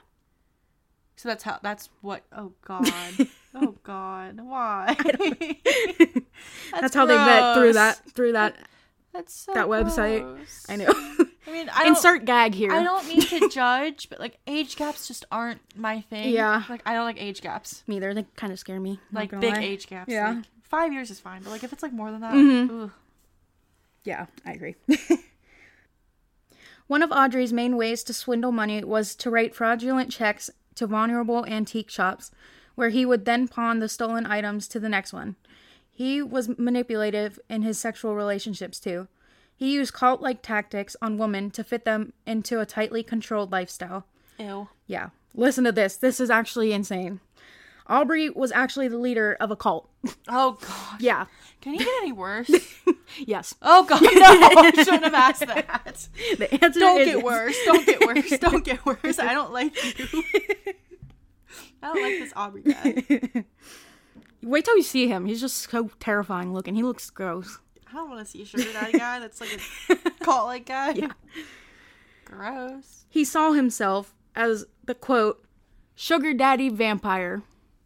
[1.15, 1.59] So that's how.
[1.61, 2.23] That's what.
[2.35, 2.87] Oh God.
[3.55, 4.39] oh God.
[4.39, 4.95] Why?
[6.71, 8.55] That's, how they met through that through that.
[9.13, 10.21] That's so that website.
[10.21, 10.65] gross.
[10.67, 10.87] I know.
[11.45, 12.71] I mean, I don't, Insert gag here.
[12.71, 16.29] I don't mean to judge, but like age gaps just aren't my thing.
[16.29, 16.63] Yeah.
[16.69, 17.83] Like I don't like age gaps.
[17.85, 18.13] Me either.
[18.13, 18.99] They kind of scare me.
[19.11, 19.61] not Like gonna big lie.
[19.61, 20.11] age gaps.
[20.11, 20.31] Yeah.
[20.31, 22.83] Like, five years is fine, but like if it's like more than that, mm-hmm.
[22.83, 22.91] ugh.
[24.03, 24.75] Yeah, I agree.
[26.87, 31.45] One of Audrey's main ways to swindle money was to write fraudulent checks to vulnerable
[31.45, 32.31] antique shops,
[32.75, 35.35] where he would then pawn the stolen items to the next one.
[35.91, 39.07] He was manipulative in his sexual relationships too.
[39.55, 44.05] He used cult like tactics on women to fit them into a tightly controlled lifestyle.
[44.39, 44.67] Ew.
[44.87, 45.95] Yeah, listen to this.
[45.95, 47.19] This is actually insane.
[47.87, 49.89] Aubrey was actually the leader of a cult.
[50.27, 51.01] Oh God.
[51.01, 51.25] Yeah.
[51.61, 52.49] Can you get any worse?
[53.19, 53.53] Yes.
[53.61, 54.01] oh God.
[54.01, 54.09] No.
[54.11, 56.07] I shouldn't have asked that.
[56.37, 57.55] The answer Don't is get worse.
[57.65, 58.37] Don't get worse.
[58.39, 59.19] Don't get worse.
[59.19, 60.23] I don't like you.
[61.81, 63.45] I don't like this Aubrey guy.
[64.43, 65.25] Wait till you see him.
[65.25, 66.75] He's just so terrifying looking.
[66.75, 67.59] He looks gross.
[67.89, 70.91] I don't want to see a sugar daddy guy that's like a cult like guy.
[70.91, 71.11] Yeah.
[72.25, 73.05] Gross.
[73.09, 75.45] He saw himself as the quote,
[75.95, 77.43] sugar daddy vampire.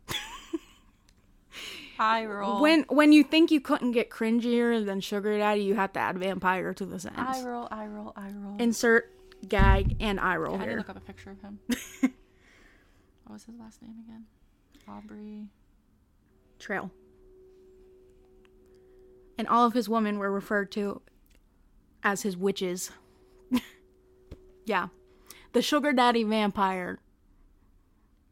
[1.99, 2.61] Eye roll.
[2.61, 6.17] When when you think you couldn't get cringier than sugar daddy, you have to add
[6.19, 7.43] vampire to the eye sentence.
[7.43, 8.55] roll, eye roll, eye roll.
[8.59, 9.11] Insert
[9.47, 10.77] gag and eye roll I did here.
[10.77, 11.59] look up a picture of him.
[13.27, 14.23] What was his last name again?
[14.87, 15.49] Aubrey.
[16.59, 16.91] Trail.
[19.37, 21.01] And all of his women were referred to
[22.03, 22.91] as his witches.
[24.65, 24.87] yeah.
[25.51, 26.99] The sugar daddy vampire.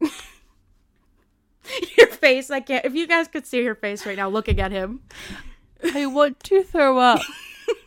[0.00, 0.10] your
[2.08, 2.86] face, I can't.
[2.86, 5.02] If you guys could see her face right now looking at him.
[5.92, 7.20] I want to throw up.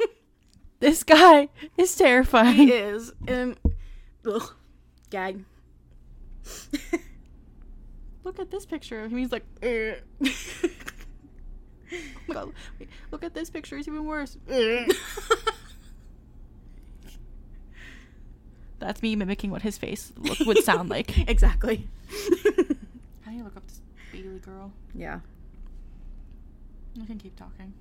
[0.80, 2.56] this guy is terrifying.
[2.56, 3.14] He is.
[3.28, 3.58] And,
[4.28, 4.54] ugh,
[5.10, 5.44] gag.
[8.24, 9.18] Look at this picture of him.
[9.18, 10.30] He's like, "Eh." oh
[12.28, 12.54] my God.
[12.80, 13.78] Wait, look at this picture.
[13.78, 14.38] It's even worse.
[18.80, 21.28] That's me mimicking what his face look, would sound like.
[21.30, 21.88] exactly.
[23.22, 23.82] How do you look up this
[24.12, 24.72] Bailey girl?
[24.94, 25.20] yeah.
[27.02, 27.74] I can keep talking.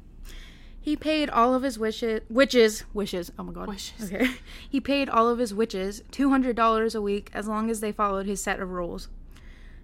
[0.89, 3.31] He paid all of his wishes, witches, wishes.
[3.39, 3.69] Oh my god.
[3.69, 4.11] Wishes.
[4.11, 4.31] Okay.
[4.71, 7.93] He paid all of his witches two hundred dollars a week as long as they
[7.93, 9.11] followed his set of rules.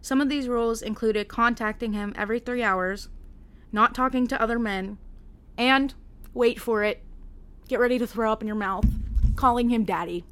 [0.00, 3.10] Some of these rules included contacting him every three hours,
[3.70, 4.96] not talking to other men,
[5.58, 5.92] and
[6.32, 7.02] wait for it,
[7.68, 8.86] get ready to throw up in your mouth,
[9.36, 10.24] calling him daddy.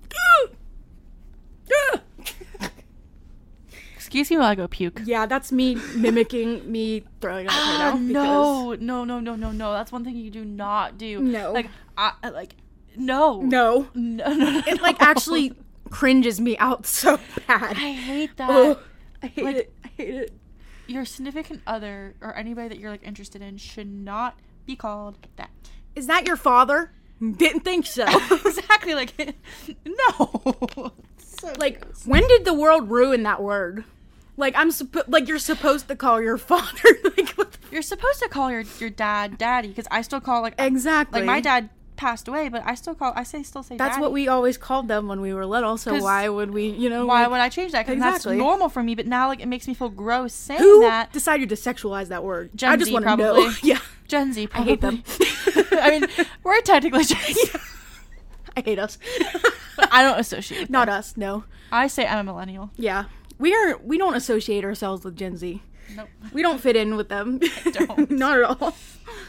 [4.02, 5.00] Excuse me while I go puke.
[5.04, 7.98] yeah, that's me mimicking me throwing up right Ah, now.
[7.98, 9.72] no, no, no, no, no, no.
[9.72, 11.20] That's one thing you do not do.
[11.20, 11.52] No.
[11.52, 12.56] Like, I like,
[12.96, 13.88] no, No.
[13.94, 14.62] no, no, no.
[14.66, 15.52] It like actually
[15.90, 17.76] cringes me out so bad.
[17.76, 18.50] I hate that.
[18.50, 18.78] Ugh,
[19.22, 19.72] I hate Like- it.
[19.84, 20.32] I hate it.
[20.88, 24.36] Your significant other or anybody that you're like interested in should not
[24.66, 25.50] be called that.
[25.94, 26.92] Is that your father?
[27.20, 28.04] Didn't think so.
[28.30, 28.94] exactly.
[28.94, 29.14] Like,
[29.86, 30.92] no.
[31.42, 32.06] So like, gross.
[32.06, 33.84] when did the world ruin that word?
[34.36, 37.34] Like, I'm supposed like you're supposed to call your father like
[37.70, 41.26] you're supposed to call your your dad daddy because I still call like exactly like
[41.26, 44.02] my dad passed away, but I still call I say still say That's daddy.
[44.02, 45.76] what we always called them when we were little.
[45.76, 47.06] So why would we, you know?
[47.06, 47.86] Why like- would I change that?
[47.86, 48.36] Because Exactly.
[48.36, 48.94] that's normal for me.
[48.94, 51.12] But now, like, it makes me feel gross saying Who that.
[51.12, 52.50] decided to sexualize that word?
[52.56, 53.34] Gen I just Z, want to know.
[53.34, 53.54] probably.
[53.68, 53.78] yeah,
[54.08, 54.70] Gen Z, I probably.
[54.72, 55.02] hate them.
[55.80, 56.06] I mean,
[56.42, 57.50] we're technically Gen Z,
[58.56, 58.98] I hate us.
[59.76, 60.62] But I don't associate.
[60.62, 60.98] With Not them.
[60.98, 61.16] us.
[61.16, 61.44] No.
[61.70, 62.70] I say I'm a millennial.
[62.76, 63.04] Yeah,
[63.38, 63.76] we are.
[63.78, 65.62] We don't associate ourselves with Gen Z.
[65.96, 66.08] Nope.
[66.32, 67.40] We don't fit in with them.
[67.72, 68.10] don't.
[68.22, 68.74] Not at all.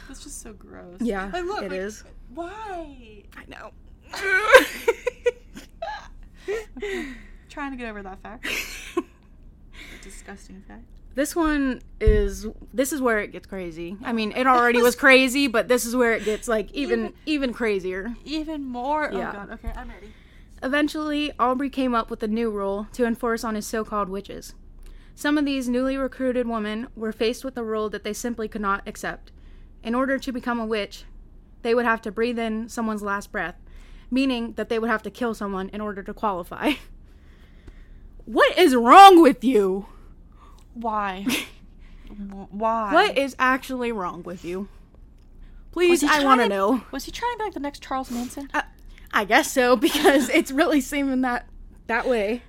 [0.08, 0.97] That's just so gross.
[1.01, 2.03] Yeah, Like, look, it like, is.
[2.34, 3.23] Why?
[3.36, 3.71] I know.
[7.49, 8.45] Trying to get over that fact.
[10.01, 10.84] Disgusting fact.
[11.15, 12.45] this one is.
[12.73, 13.97] This is where it gets crazy.
[14.03, 17.13] I mean, it already was crazy, but this is where it gets like even Even-
[17.25, 18.13] even crazier.
[18.25, 19.10] Even more.
[19.12, 19.29] Oh, yeah.
[19.29, 19.51] Oh god.
[19.53, 20.12] Okay, I'm ready.
[20.63, 24.56] Eventually, Aubrey came up with a new rule to enforce on his so called witches.
[25.13, 28.62] Some of these newly recruited women were faced with a rule that they simply could
[28.62, 29.32] not accept.
[29.84, 31.04] In order to become a witch,
[31.63, 33.56] they would have to breathe in someone's last breath,
[34.10, 36.73] meaning that they would have to kill someone in order to qualify.
[38.26, 39.88] what is wrong with you?
[40.73, 41.26] Why?
[42.52, 42.93] Why?
[42.93, 44.69] What is actually wrong with you?
[45.73, 46.84] Please, I want to know.
[46.91, 48.47] Was he trying to be like the next Charles Manson?
[48.54, 48.63] I,
[49.13, 51.47] I guess so because it's really seeming that
[51.88, 52.41] that way.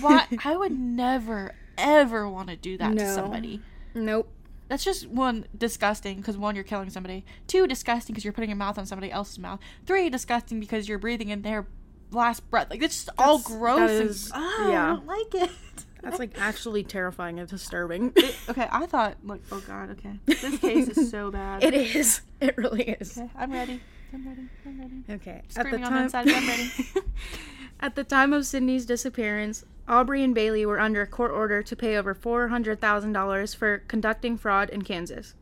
[0.00, 0.26] Why?
[0.44, 3.62] I would never, ever want to do that to somebody.
[3.94, 4.28] Nope.
[4.68, 7.24] That's just one disgusting because one, you're killing somebody.
[7.48, 9.58] Two, disgusting because you're putting your mouth on somebody else's mouth.
[9.84, 11.66] Three, disgusting because you're breathing in their
[12.12, 12.68] last breath.
[12.70, 13.78] Like it's just all gross.
[13.78, 14.84] that and- is- Ah, yeah.
[14.84, 15.50] I don't like it.
[16.02, 18.12] That's like actually terrifying and disturbing.
[18.16, 21.62] It- okay, I thought like, oh god, okay, this case is so bad.
[21.62, 22.22] It is.
[22.40, 23.18] It really is.
[23.18, 23.80] Okay, I'm ready.
[24.12, 24.48] I'm ready.
[24.66, 25.02] I'm ready.
[25.10, 25.42] Okay.
[25.48, 26.70] Screaming on the inside, but I'm ready.
[27.80, 31.76] At the time of Sydney's disappearance, Aubrey and Bailey were under a court order to
[31.76, 35.34] pay over $400,000 for conducting fraud in Kansas.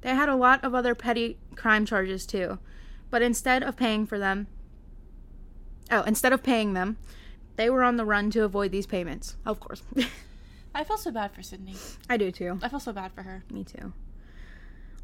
[0.00, 2.58] They had a lot of other petty crime charges too,
[3.10, 4.46] but instead of paying for them,
[5.90, 6.98] oh, instead of paying them,
[7.56, 9.36] they were on the run to avoid these payments.
[9.46, 9.82] Of course.
[10.74, 11.76] I feel so bad for Sydney.
[12.10, 12.58] I do too.
[12.62, 13.44] I feel so bad for her.
[13.50, 13.92] Me too.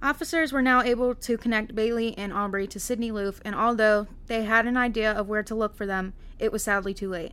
[0.02, 4.44] Officers were now able to connect Bailey and Aubrey to Sydney Loofe, and although they
[4.44, 7.32] had an idea of where to look for them, it was sadly too late.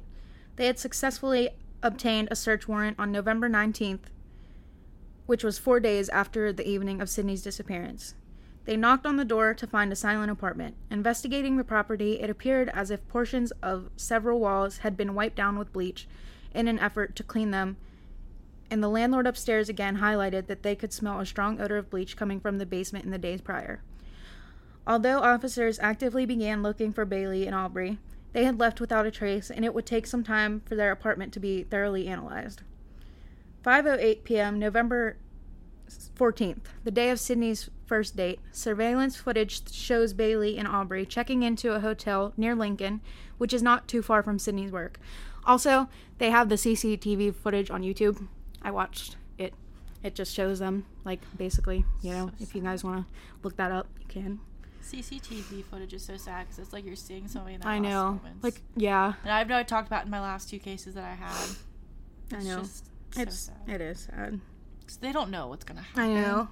[0.57, 1.51] They had successfully
[1.81, 4.09] obtained a search warrant on November 19th,
[5.27, 8.15] which was four days after the evening of Sydney's disappearance.
[8.65, 10.75] They knocked on the door to find a silent apartment.
[10.91, 15.57] Investigating the property, it appeared as if portions of several walls had been wiped down
[15.57, 16.05] with bleach
[16.53, 17.77] in an effort to clean them
[18.69, 22.17] and the landlord upstairs again highlighted that they could smell a strong odor of bleach
[22.17, 23.81] coming from the basement in the days prior.
[24.85, 27.99] Although officers actively began looking for Bailey and Aubrey,
[28.33, 31.33] they had left without a trace, and it would take some time for their apartment
[31.33, 32.61] to be thoroughly analyzed.
[33.63, 35.17] 5:08 p.m., November
[36.17, 41.73] 14th, the day of Sydney's first date, surveillance footage shows Bailey and Aubrey checking into
[41.73, 43.01] a hotel near Lincoln,
[43.37, 44.99] which is not too far from Sydney's work.
[45.45, 48.27] Also, they have the CCTV footage on YouTube.
[48.61, 49.53] I watched it.
[50.03, 53.55] It just shows them, like, basically, you know, So if you guys want to look
[53.57, 54.39] that up, you can.
[54.83, 58.13] CCTV footage is so sad because it's like you're seeing somebody in their I know.
[58.13, 58.43] moments.
[58.43, 61.13] Like, yeah, and I've know I talked about in my last two cases that I
[61.15, 61.55] had.
[62.33, 62.59] I know.
[62.59, 63.55] just so it's sad.
[63.67, 64.39] it is sad.
[64.85, 66.03] 'Cause they don't know what's gonna happen.
[66.03, 66.47] I know.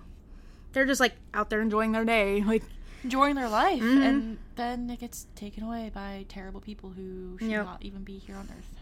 [0.74, 2.44] They're just like out there enjoying their day.
[2.44, 2.64] Like,
[3.04, 4.02] enjoying their life, Mhm.
[4.06, 7.66] and then it gets taken away by terrible people who should Yep.
[7.66, 8.75] not even be here on Earth.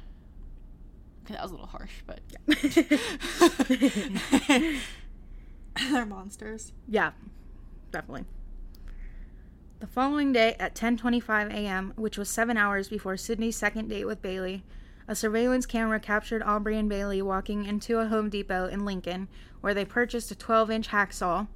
[1.26, 2.40] Okay, that was a little harsh, but yeah.
[5.92, 6.74] they're monsters.
[6.88, 7.12] yeah,
[7.92, 8.26] definitely.
[9.80, 14.22] The following day at 10:25 a.m., which was 7 hours before Sydney's second date with
[14.22, 14.64] Bailey,
[15.08, 19.28] a surveillance camera captured Aubrey and Bailey walking into a Home Depot in Lincoln,
[19.62, 21.48] where they purchased a 12-inch hacksaw,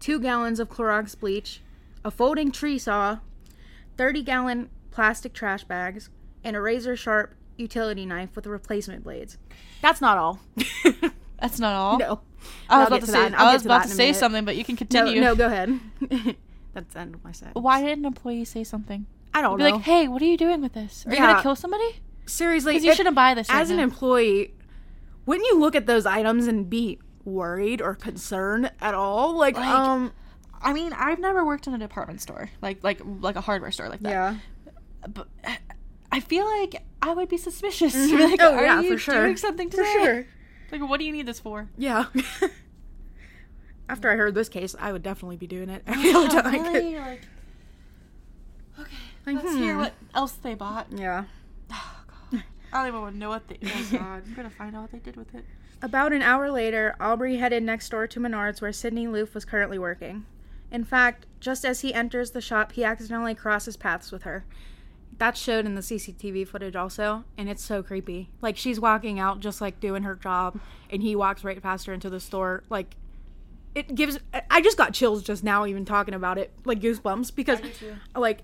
[0.00, 1.62] 2 gallons of Clorox bleach,
[2.04, 3.18] a folding tree saw,
[3.96, 6.10] 30-gallon plastic trash bags,
[6.44, 9.38] and a razor-sharp utility knife with replacement blades.
[9.80, 10.40] That's not all.
[11.40, 11.98] That's not all.
[11.98, 12.20] no.
[12.68, 13.18] I was about to to say.
[13.18, 15.20] I'll I get was about to say something, but you can continue.
[15.20, 15.78] no, go ahead.
[16.74, 17.54] That's the end of my set.
[17.54, 19.06] Why did an employee say something?
[19.34, 19.64] I don't know.
[19.64, 19.76] Be know.
[19.76, 21.04] like, "Hey, what are you doing with this?
[21.06, 22.00] Are you gonna kill somebody?
[22.26, 24.54] Seriously, Because you if- shouldn't buy this." as right an now." employee,
[25.26, 29.36] wouldn't you look at those items and be worried or concerned at all?
[29.36, 30.12] Like, Like, um,
[30.60, 33.88] I mean, I've never worked in a department store, like like like a hardware store
[33.88, 34.10] like that.
[34.10, 34.36] yeah,
[35.08, 35.28] But
[36.12, 37.94] I feel like I would be suspicious.
[37.96, 38.30] Mhm.
[38.30, 39.22] Like, Oh, are yeah, you for sure.
[39.24, 39.82] doing something today?
[39.82, 40.04] for today?
[40.04, 40.26] sure.
[40.80, 41.68] Like, what do you need this for?
[41.76, 42.06] Yeah.
[43.88, 46.58] After I heard this case, I would definitely be doing it every other time I
[46.58, 46.96] really?
[46.98, 47.20] Like,
[48.78, 48.96] okay,
[49.26, 49.80] Like, let's hear hmm.
[49.80, 50.86] what else they bought.
[50.90, 51.24] Yeah.
[51.70, 53.58] Oh god, I don't even want to know what they.
[53.64, 55.44] Oh god, I'm gonna find out what they did with it.
[55.82, 59.78] About an hour later, Aubrey headed next door to Menards where Sydney Loofe was currently
[59.78, 60.24] working.
[60.70, 64.44] In fact, just as he enters the shop, he accidentally crosses paths with her.
[65.22, 68.28] That's showed in the CCTV footage also, and it's so creepy.
[68.40, 70.58] Like she's walking out just like doing her job,
[70.90, 72.64] and he walks right past her into the store.
[72.68, 72.96] Like
[73.76, 74.18] it gives.
[74.50, 77.68] I just got chills just now even talking about it, like goosebumps because, I do
[77.68, 77.94] too.
[78.16, 78.40] like,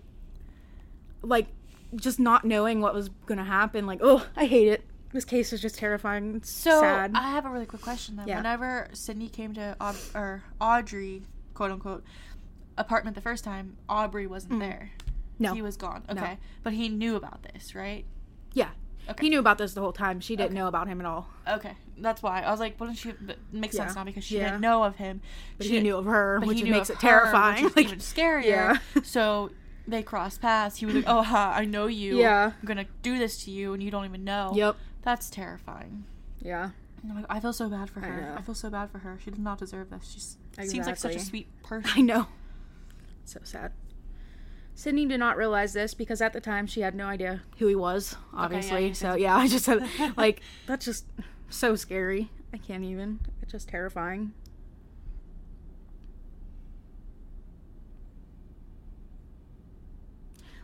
[1.22, 1.48] like
[1.96, 3.84] just not knowing what was gonna happen.
[3.84, 4.84] Like, oh, I hate it.
[5.12, 6.36] This case is just terrifying.
[6.36, 7.10] It's So sad.
[7.16, 8.28] I have a really quick question then.
[8.28, 8.36] Yeah.
[8.36, 12.04] Whenever Sydney came to Aub- or Audrey, quote unquote,
[12.76, 14.60] apartment the first time, Aubrey wasn't mm.
[14.60, 14.92] there.
[15.38, 15.54] No.
[15.54, 16.02] He was gone.
[16.12, 16.20] No.
[16.22, 16.38] Okay.
[16.62, 18.04] But he knew about this, right?
[18.52, 18.70] yeah,
[19.08, 19.24] Okay.
[19.26, 20.20] he knew about this the whole time.
[20.20, 20.58] She didn't Okay.
[20.58, 21.28] know about him at all.
[21.48, 21.72] Okay.
[21.96, 22.42] That's why.
[22.42, 24.46] I was like, wouldn't she but makes sense now because she Yeah.
[24.50, 25.20] didn't know of him.
[25.56, 27.64] But She he knew of her, which makes it her, terrifying.
[27.64, 28.44] Which Like, even scarier.
[28.44, 28.78] yeah.
[29.02, 29.50] so
[29.86, 30.76] they crossed paths.
[30.76, 32.18] He was like, "Oh, ha, I know you.
[32.18, 32.52] Yeah.
[32.60, 34.76] I'm gonna do this to you, and you don't even know." Yep.
[35.02, 36.04] That's terrifying.
[36.40, 36.70] Yeah.
[37.02, 38.20] And I'm like, I feel so bad for her.
[38.20, 38.34] know.
[38.36, 39.18] I, feel so bad for her.
[39.24, 40.36] She does not deserve this.
[40.58, 41.90] She seems like such a sweet person.
[41.94, 42.26] I know.
[43.24, 43.72] So sad.
[44.78, 47.74] Sydney did not realize this because at the time she had no idea who he
[47.74, 48.86] was, obviously.
[48.86, 49.84] you so yeah, I just said
[50.16, 51.04] like that's just
[51.50, 52.30] so scary.
[52.52, 53.18] I can't even.
[53.42, 54.34] It's just terrifying.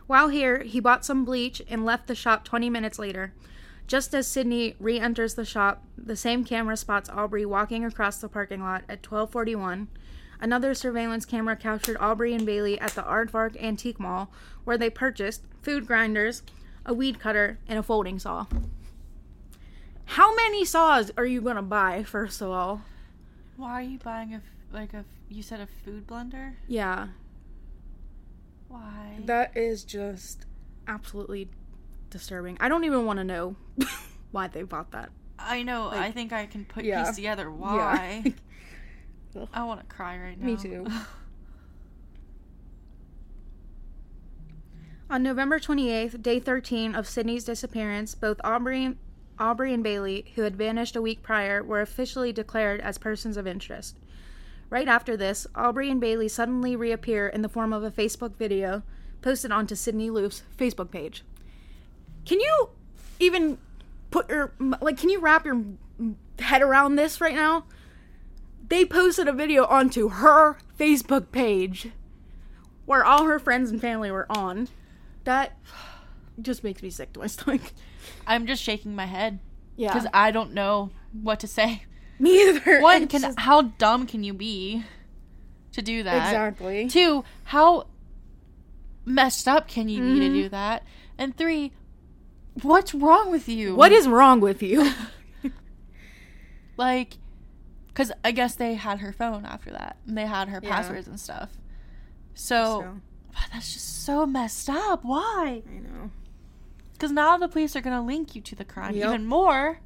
[0.07, 3.33] While here, he bought some bleach and left the shop 20 minutes later.
[3.85, 8.61] Just as Sydney re-enters the shop, the same camera spots Aubrey walking across the parking
[8.61, 9.89] lot at 1241.
[10.45, 14.29] Another surveillance camera captured Aubrey and Bailey at the Aardvark Antique Mall,
[14.63, 16.43] where they purchased food grinders,
[16.85, 18.45] a weed cutter, and a folding saw.
[20.05, 22.81] How many saws are you gonna buy, first of all?
[23.57, 26.53] Why are you buying a like a You said a food blender.
[26.67, 27.07] Yeah,
[28.67, 29.17] Why?
[29.25, 30.45] that is just
[30.87, 31.49] absolutely
[32.11, 32.55] disturbing.
[32.59, 33.55] I don't even want to know
[34.31, 35.09] why they bought that.
[35.39, 35.89] I know.
[35.89, 37.03] I think I can put Yeah.
[37.03, 37.49] piece together.
[37.49, 38.21] Why?
[38.23, 38.31] Yeah.
[39.39, 39.47] Ugh.
[39.53, 40.45] I want to cry right now.
[40.45, 40.87] Me too.
[45.09, 48.95] On November 28th, day 13 of Sydney's disappearance, both Aubrey,
[49.37, 53.45] Aubrey and Bailey, who had vanished a week prior, were officially declared as persons of
[53.45, 53.99] interest.
[54.69, 58.81] Right after this, Aubrey and Bailey suddenly reappear in the form of a Facebook video
[59.21, 61.23] posted onto Sydney Loofe's Facebook page.
[62.25, 62.69] Can you
[63.19, 63.59] even
[64.09, 65.63] put your like can you wrap your
[66.39, 67.65] head around this right now?
[68.67, 71.89] They posted a video onto her Facebook page
[72.85, 74.67] where all her friends and family were on.
[75.23, 75.57] That
[76.41, 77.61] just makes me sick to my stomach.
[78.27, 79.39] I'm just shaking my head
[79.75, 79.93] Yeah.
[79.93, 81.83] because I don't know what to say.
[82.19, 82.81] Me either.
[82.81, 84.83] One, can just- how dumb can you be
[85.73, 86.27] to do that?
[86.27, 86.87] exactly.
[86.87, 87.87] Two, how
[89.03, 90.33] messed up can you be to Mhm.
[90.33, 90.83] do that?
[91.17, 91.71] And three,
[92.61, 93.75] what's wrong with you?
[93.75, 94.91] What is wrong with you?
[96.77, 97.17] like?
[97.95, 100.69] Because I guess they had her phone after that, and they had her Yeah.
[100.75, 101.51] passwords and stuff.
[102.33, 105.05] So, So, but that's just so messed up.
[105.05, 105.63] Why?
[105.65, 106.11] I know.
[106.91, 109.07] Because now the police are gonna link you to the crime Yep.
[109.07, 109.79] even more,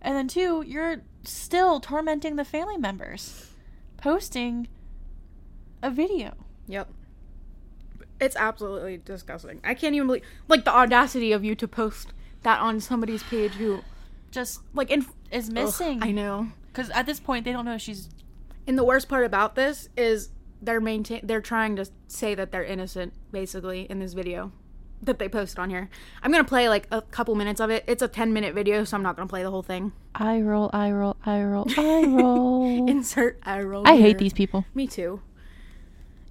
[0.00, 3.52] and then two, you're still tormenting the family members,
[3.98, 4.66] posting
[5.82, 6.32] a video.
[6.66, 6.88] Yep.
[8.22, 9.60] It's absolutely disgusting.
[9.62, 13.52] I can't even believe like the audacity of you to post that on somebody's page
[13.56, 13.82] who
[14.30, 16.02] Just like in is Ugh, missing.
[16.02, 16.52] I know.
[16.72, 18.08] Because at this point, they don't know if she's
[18.66, 20.30] And the worst part about this is
[20.62, 24.52] they're maintain they're trying to say that they're innocent basically in this video
[25.02, 25.88] that they posted on here.
[26.22, 27.84] I'm gonna play like a couple minutes of it.
[27.86, 29.92] It's a 10 minute video, so I'm not gonna play the whole thing.
[30.14, 32.86] I roll, I roll, I roll, I roll.
[32.88, 33.88] Insert I roll.
[33.88, 34.02] I here.
[34.08, 34.64] hate these people.
[34.74, 35.22] Me too.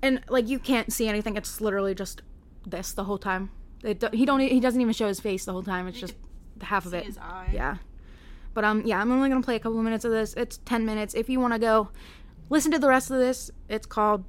[0.02, 1.36] And like you can't see anything.
[1.36, 2.21] It's literally just
[2.65, 3.49] this the whole time.
[3.84, 4.41] It, do- he don't.
[4.41, 5.88] e, He doesn't even show his face the whole time.
[5.88, 6.13] It's just
[6.62, 7.17] half of it.
[7.19, 7.49] eye.
[7.54, 7.78] Yeah.
[8.60, 10.34] But um, yeah, I'm only gonna play a couple minutes of this.
[10.34, 11.13] It's ten minutes.
[11.13, 11.91] If you want to go,
[12.50, 13.50] listen to the rest of this.
[13.69, 14.26] It's called,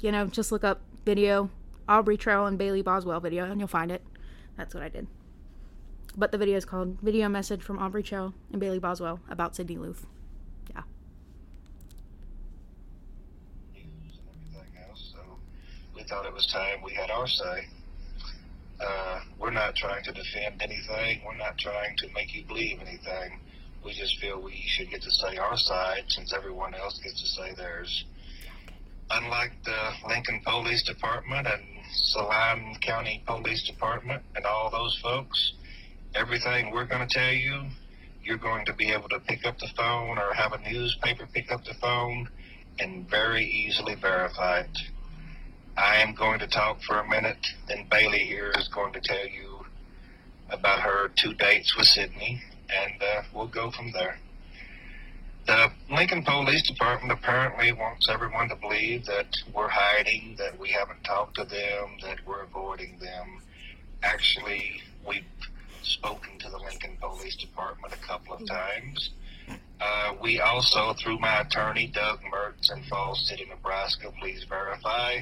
[0.00, 1.50] you know, just look up video
[1.88, 4.04] Aubrey Trail and Bailey Boswell video, and you'll find it.
[4.56, 5.08] That's what I did.
[6.16, 9.78] But the video is called "Video Message from Aubrey Trail and Bailey Boswell about Sydney
[9.78, 10.04] Loofe."
[10.70, 10.82] Yeah.
[15.92, 17.66] we thought it was time we had our say.
[18.80, 21.22] Uh, we're not trying to defend anything.
[21.26, 23.40] We're not trying to make you believe anything.
[23.84, 27.26] We just feel we should get to say our side since everyone else gets to
[27.28, 28.04] say theirs.
[29.10, 31.62] Unlike the Lincoln Police Department and
[31.92, 35.54] Saline County Police Department and all those folks,
[36.14, 37.62] everything we're going to tell you,
[38.22, 41.50] you're going to be able to pick up the phone or have a newspaper pick
[41.50, 42.28] up the phone
[42.78, 44.78] and very easily verify it.
[45.78, 49.28] I am going to talk for a minute, then Bailey here is going to tell
[49.28, 49.64] you
[50.50, 54.18] about her two dates with Sydney, and uh, we'll go from there.
[55.46, 61.04] The Lincoln Police Department apparently wants everyone to believe that we're hiding, that we haven't
[61.04, 63.40] talked to them, that we're avoiding them.
[64.02, 65.22] Actually, we've
[65.82, 69.10] spoken to the Lincoln Police Department a couple of times.
[69.80, 75.18] Uh, we also, through my attorney, Doug Mertz in Falls City, Nebraska, please verify,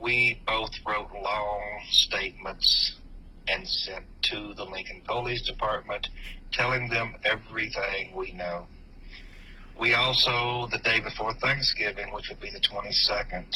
[0.00, 2.96] we both wrote long statements
[3.48, 6.08] and sent to the Lincoln Police Department
[6.52, 8.66] telling them everything we know.
[9.78, 13.54] We also, the day before Thanksgiving, which would be the 22nd,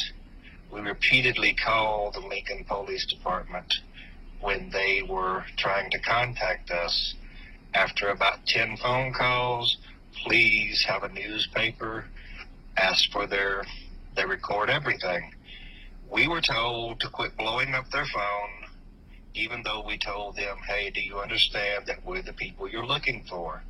[0.71, 3.73] we repeatedly called the Lincoln Police Department
[4.41, 7.15] when they were trying to contact us.
[7.73, 9.77] After about 10 phone calls,
[10.23, 12.05] please have a newspaper,
[12.77, 13.63] ask for their,
[14.15, 15.31] they record everything.
[16.15, 18.69] We were told to quit blowing up their phone,
[19.33, 23.25] even though we told them, hey, do you understand that we're the people you're looking
[23.29, 23.61] for?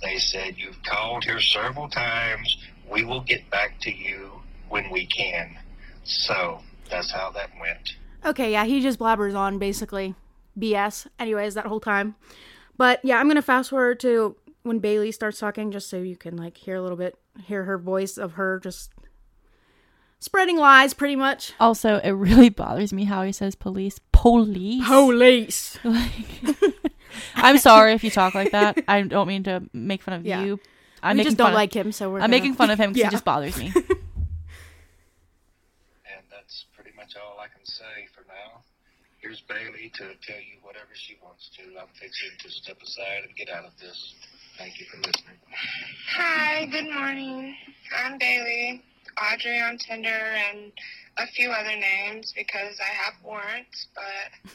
[0.00, 2.56] They said, you've called here several times.
[2.90, 4.30] We will get back to you
[4.70, 5.58] when we can.
[6.02, 7.96] So that's how that went.
[8.24, 10.14] Okay, yeah, he just blabbers on basically
[10.58, 11.08] BS.
[11.18, 12.14] Anyways, that whole time.
[12.78, 16.38] But yeah, I'm gonna fast forward to when Bailey starts talking, just so you can
[16.38, 18.90] like hear a little bit, hear her voice of her just
[20.22, 21.52] spreading lies, pretty much.
[21.60, 23.98] Also, it really bothers me how he says police.
[24.12, 24.86] Police.
[24.86, 25.78] Police.
[25.84, 26.56] Like,
[27.34, 28.78] I'm sorry if you talk like that.
[28.88, 30.42] I don't mean to make fun of Yeah.
[30.42, 30.60] you.
[31.02, 32.16] I'm we just don't fun of- like him, so we're.
[32.16, 33.06] I'm gonna- making fun of him because Yeah.
[33.08, 33.66] he just bothers me.
[33.74, 33.84] And
[36.30, 38.62] that's pretty much all I can say for now.
[39.20, 41.62] Here's Bailey to tell you whatever she wants to.
[41.78, 44.14] I'm fixing to step aside and get out of this.
[44.58, 45.36] Thank you for listening.
[46.16, 47.54] Hi, good morning.
[47.96, 48.82] I'm Bailey,
[49.20, 50.72] Audrey on Tinder, and
[51.18, 54.50] a few other names because I have warrants, but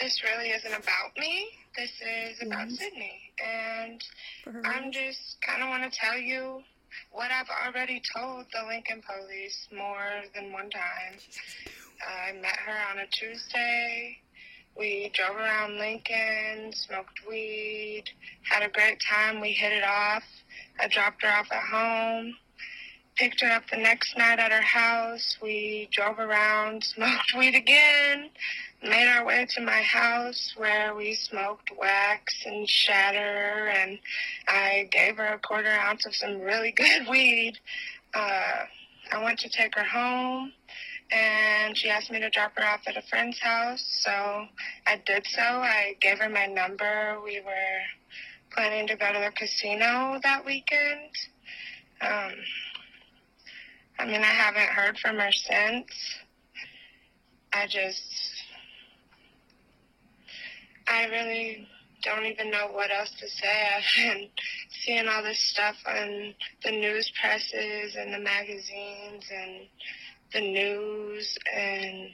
[0.00, 1.48] this really isn't about me.
[1.76, 2.74] This is about mm-hmm.
[2.74, 3.20] Sydney.
[3.44, 4.02] And
[4.64, 6.62] I'm just kind of want to tell you
[7.12, 11.18] what I've already told the Lincoln police more than one time.
[12.02, 14.18] I met her on a Tuesday.
[14.76, 18.04] We drove around Lincoln, smoked weed,
[18.48, 19.40] had a great time.
[19.40, 20.22] We hit it off.
[20.78, 22.36] I dropped her off at home,
[23.18, 25.36] picked her up the next night at her house.
[25.42, 28.30] We drove around, smoked weed again,
[28.82, 33.98] made our way to my house where we smoked wax and shatter, and
[34.48, 37.54] I gave her a quarter ounce of some really good weed.
[38.14, 38.64] Uh,
[39.10, 40.52] I went to take her home.
[41.10, 44.46] And she asked me to drop her off at a friend's house, so
[44.86, 45.40] I did so.
[45.40, 47.18] I gave her my number.
[47.24, 47.80] We were
[48.52, 51.10] planning to go to the casino that weekend.
[52.02, 52.34] Um,
[53.98, 55.90] I mean, I haven't heard from her since.
[57.52, 58.02] I just,
[60.86, 61.66] I really
[62.04, 63.68] don't even know what else to say.
[63.76, 64.28] I've been
[64.70, 66.34] seeing all this stuff on
[66.64, 69.66] the news presses and the magazines and
[70.32, 72.10] the news, and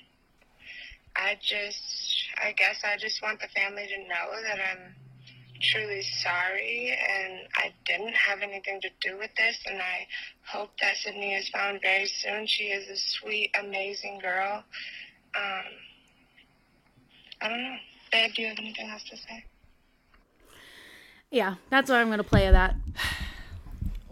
[1.17, 1.83] I just,
[2.43, 4.95] I guess I just want the family to know that I'm
[5.65, 10.07] truly sorry and I didn't have anything to do with this and I
[10.47, 12.47] hope that Sydney is found very soon.
[12.47, 14.63] She is a sweet, amazing girl.
[15.37, 15.65] Um,
[17.41, 17.77] I don't know.
[18.13, 19.45] Babe, do you have anything else to say?
[21.31, 22.77] Yeah, that's why I'm gonna play of that.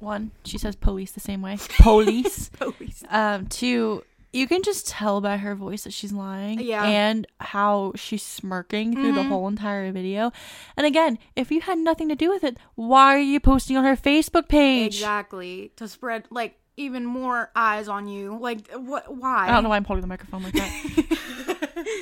[0.01, 1.59] One, she says police the same way.
[1.79, 2.49] Police.
[2.49, 3.05] Police.
[3.09, 4.03] um, two,
[4.33, 6.59] you can just tell by her voice that she's lying.
[6.61, 6.85] Yeah.
[6.85, 9.29] And how she's smirking through the Mhm.
[9.29, 10.33] whole entire video.
[10.77, 13.85] And again, if you had nothing to do with it, why are you posting on
[13.85, 14.97] her Facebook page?
[14.97, 18.39] Exactly to spread like even more eyes on you.
[18.41, 19.15] Like what?
[19.15, 19.49] Why?
[19.49, 21.69] I don't know why I'm holding the microphone like that.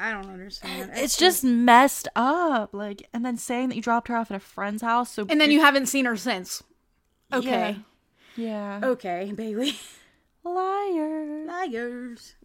[0.00, 0.92] I don't understand.
[0.94, 2.72] it's just messed up.
[2.72, 5.10] Like, and then saying that you dropped her off at a friend's house.
[5.12, 6.62] So And then you haven't seen her since.
[7.32, 7.76] Okay.
[8.36, 8.80] Yeah.
[8.82, 9.74] Okay, Bailey.
[10.44, 11.46] Liar.
[11.46, 12.34] Liars.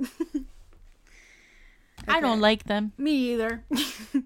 [2.07, 2.93] I don't like them.
[2.97, 3.63] Me either.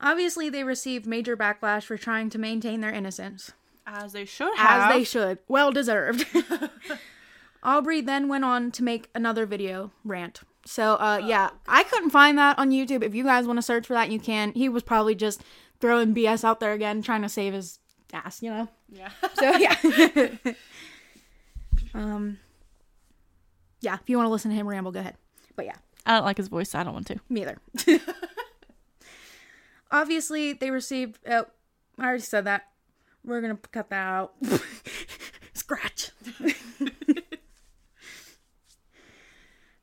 [0.00, 3.52] Obviously, they received major backlash for trying to maintain their innocence.
[3.86, 4.90] As they should have.
[4.90, 5.38] As they should.
[5.48, 6.26] Well deserved.
[7.62, 10.40] Aubrey then went on to make another video rant.
[10.64, 13.02] So, uh, yeah, I couldn't find that on YouTube.
[13.02, 14.52] If you guys want to search for that, you can.
[14.52, 15.42] He was probably just
[15.80, 17.78] throwing BS out there again, trying to save his
[18.12, 18.68] ass, you know?
[18.90, 19.10] Yeah.
[19.34, 19.76] So, yeah.
[21.94, 22.38] Um,
[23.80, 25.16] yeah, if you want to listen to him ramble, go ahead.
[25.56, 25.76] But yeah.
[26.06, 26.70] I don't like his voice.
[26.70, 27.20] So I don't want to.
[27.28, 27.58] Me either.
[29.90, 31.18] Obviously, they received.
[31.28, 31.46] Oh,
[31.98, 32.68] I already said that.
[33.24, 34.34] We're gonna cut that out.
[35.52, 36.10] Scratch.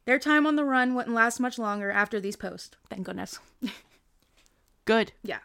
[0.05, 2.77] Their time on the run wouldn't last much longer after these posts.
[2.89, 3.39] Thank goodness.
[4.85, 5.11] Good.
[5.21, 5.39] Yeah.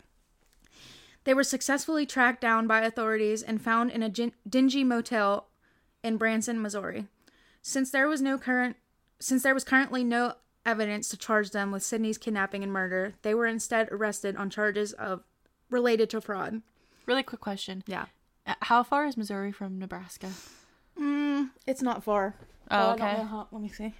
[1.24, 5.48] They were successfully tracked down by authorities and found in a gin- dingy motel
[6.02, 7.06] in Branson, Missouri.
[7.62, 8.76] Since there was no current
[9.20, 10.34] since there was currently no
[10.66, 14.92] evidence to charge them with Sydney's kidnapping and murder, they were instead arrested on charges
[14.94, 15.22] of
[15.70, 16.62] related to fraud.
[17.06, 17.84] Really quick question.
[17.86, 18.06] Yeah.
[18.46, 20.30] Uh, How far is Missouri from Nebraska?
[20.98, 22.34] Mm, it's not far.
[22.70, 23.22] Oh, okay.
[23.22, 23.94] how- let me see.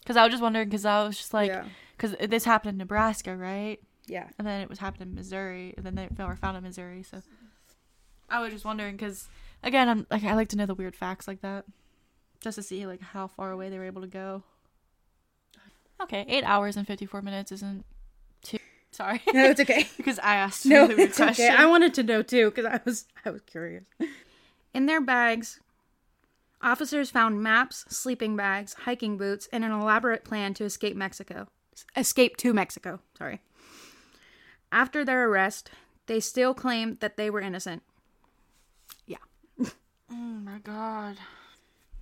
[0.00, 1.64] Because I was just wondering, because I was just like, yeah.
[1.96, 3.80] because this happened in Nebraska, right?
[4.06, 4.28] Yeah.
[4.38, 7.02] And then it was happened in Missouri, and then they they were found in Missouri.
[7.02, 7.22] So
[8.30, 9.28] I was just wondering, because
[9.66, 11.64] again, I'm like, I like to know the weird facts like that,
[12.40, 14.42] just to see like how far away they were able to go.
[16.00, 17.84] Okay, eight hours and fifty four minutes isn't
[18.42, 18.58] too.
[18.90, 19.86] Sorry, No, it's okay.
[19.96, 21.48] because I asked you No, the weird it's okay.
[21.48, 23.84] I wanted to know too because I was I was curious.
[24.72, 25.60] In their bags,
[26.62, 31.48] officers found maps, sleeping bags, hiking boots, and an elaborate plan to escape Mexico.
[31.94, 33.00] Escape to Mexico.
[33.18, 33.40] Sorry.
[34.72, 35.70] After their arrest,
[36.06, 37.82] they still claimed that they were innocent.
[40.10, 41.16] Oh my god.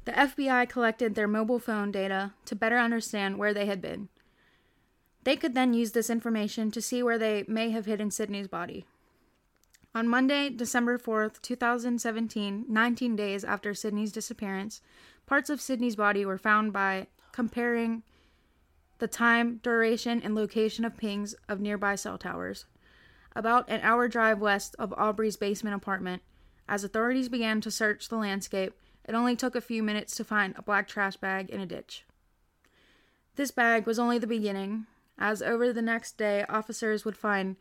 [0.05, 4.09] The FBI collected their mobile phone data to better understand where they had been.
[5.25, 8.85] They could then use this information to see where they may have hidden Sydney's body.
[9.95, 14.83] On Monday, December 4th, 2017, 19 days after Sydney's disappearance,
[15.25, 18.03] parts of Sydney's body were found by comparing
[18.99, 22.67] the time, duration, and location of pings of nearby cell towers.
[23.37, 26.23] About an hour drive west of Aubrey's basement apartment,
[26.69, 30.55] as authorities began to search the landscape, it only took a few minutes to find
[30.57, 32.05] a black trash bag in a ditch.
[33.37, 34.87] This bag was only the beginning,
[35.19, 37.57] as over the next day, officers would find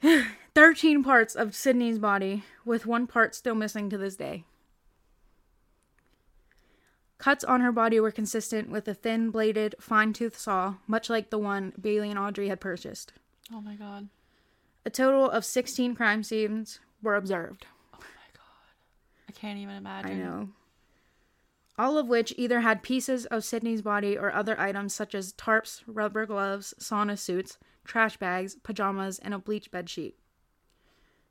[0.54, 4.44] 13 parts of Sydney's body, with one part still missing to this day.
[7.18, 11.30] Cuts on her body were consistent with a thin bladed, fine toothed saw, much like
[11.30, 13.12] the one Bailey and Aubrey had purchased.
[13.52, 14.08] Oh my god.
[14.86, 17.66] A total of 16 crime scenes were observed.
[19.28, 20.10] I can't even imagine.
[20.10, 20.48] I know.
[21.78, 25.82] All of which either had pieces of Sydney's body or other items such as tarps,
[25.86, 30.16] rubber gloves, sauna suits, trash bags, pajamas, and a bleach bed sheet.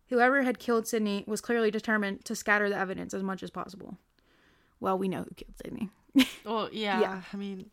[0.09, 3.97] Whoever had killed Sydney was clearly determined to scatter the evidence as much as possible.
[4.79, 5.89] Well, we know who killed Sydney.
[6.45, 7.01] Well, yeah.
[7.01, 7.21] Yeah.
[7.31, 7.69] I mean,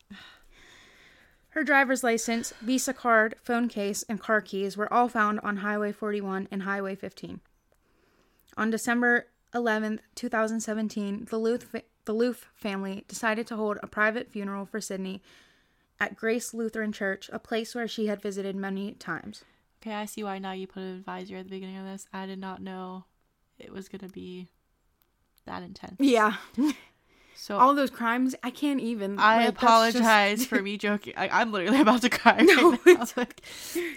[1.50, 5.92] Her driver's license, Visa card, phone case, and car keys were all found on Highway
[5.92, 7.40] 41 and Highway 15.
[8.56, 14.30] On December 11th, 2017, the Loofe, fa- the Loofe family decided to hold a private
[14.30, 15.22] funeral for Sydney
[16.00, 19.44] at Grace Lutheran Church, a place where she had visited many times.
[19.80, 22.06] okay, I see why now you put an advisor at the beginning of this.
[22.12, 23.04] I did not know
[23.58, 24.48] it was gonna be
[25.46, 25.96] that intense.
[26.00, 26.34] Yeah.
[27.36, 29.18] So All those crimes, I can't even.
[29.18, 31.14] I like, apologize just- for me joking.
[31.16, 33.12] I, I'm literally about to cry No, right.
[33.16, 33.40] Like,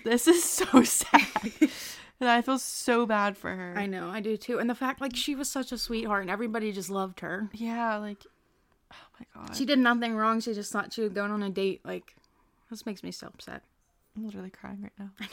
[0.04, 1.22] this is so sad,
[2.20, 3.74] and I feel so bad for her.
[3.78, 4.60] I know, I do too.
[4.60, 7.50] And the fact, like, she was such a sweetheart and everybody just loved her.
[7.54, 8.24] Yeah, like,
[8.92, 10.40] oh my god, She did nothing wrong.
[10.40, 11.82] She just thought she was going on a date.
[11.86, 12.16] Like,
[12.70, 13.64] this makes me so upset.
[14.16, 15.10] I'm literally crying right now.
[15.20, 15.30] I know.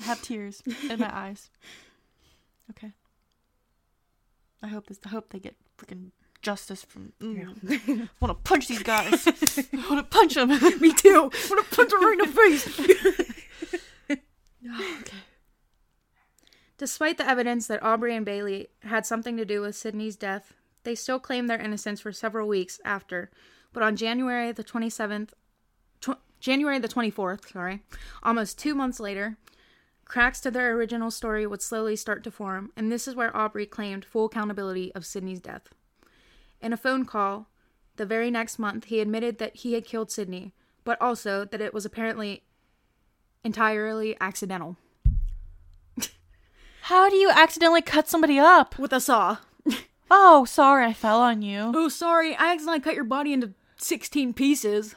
[0.00, 1.48] I have tears in my eyes.
[2.70, 2.92] Okay.
[4.62, 4.98] I hope this.
[5.04, 6.10] I hope they get freaking
[6.40, 7.12] justice from.
[7.20, 7.68] Mm.
[7.78, 9.26] I want to punch these guys.
[9.26, 10.48] I want to punch them.
[10.80, 11.30] Me too.
[11.32, 12.26] I'm gonna punch her right in the
[14.08, 14.18] face.
[15.00, 15.16] okay.
[16.82, 20.52] Despite the evidence that Aubrey and Bailey had something to do with Sydney's death,
[20.82, 23.30] they still claimed their innocence for several weeks after.
[23.72, 25.28] But on January the 27th,
[26.00, 27.84] tw- January the 24th, sorry,
[28.24, 29.36] almost two months later,
[30.06, 33.64] cracks to their original story would slowly start to form, and this is where Aubrey
[33.64, 35.68] claimed full accountability of Sydney's death.
[36.60, 37.46] In a phone call,
[37.94, 40.52] the very next month, he admitted that he had killed Sydney,
[40.82, 42.42] but also that it was apparently
[43.44, 44.78] entirely accidental.
[46.86, 48.76] How do you accidentally cut somebody up?
[48.78, 49.38] With a saw.
[50.10, 51.72] Oh, sorry, I fell on you.
[51.74, 54.94] Oh, sorry, I accidentally cut your body into 16 pieces.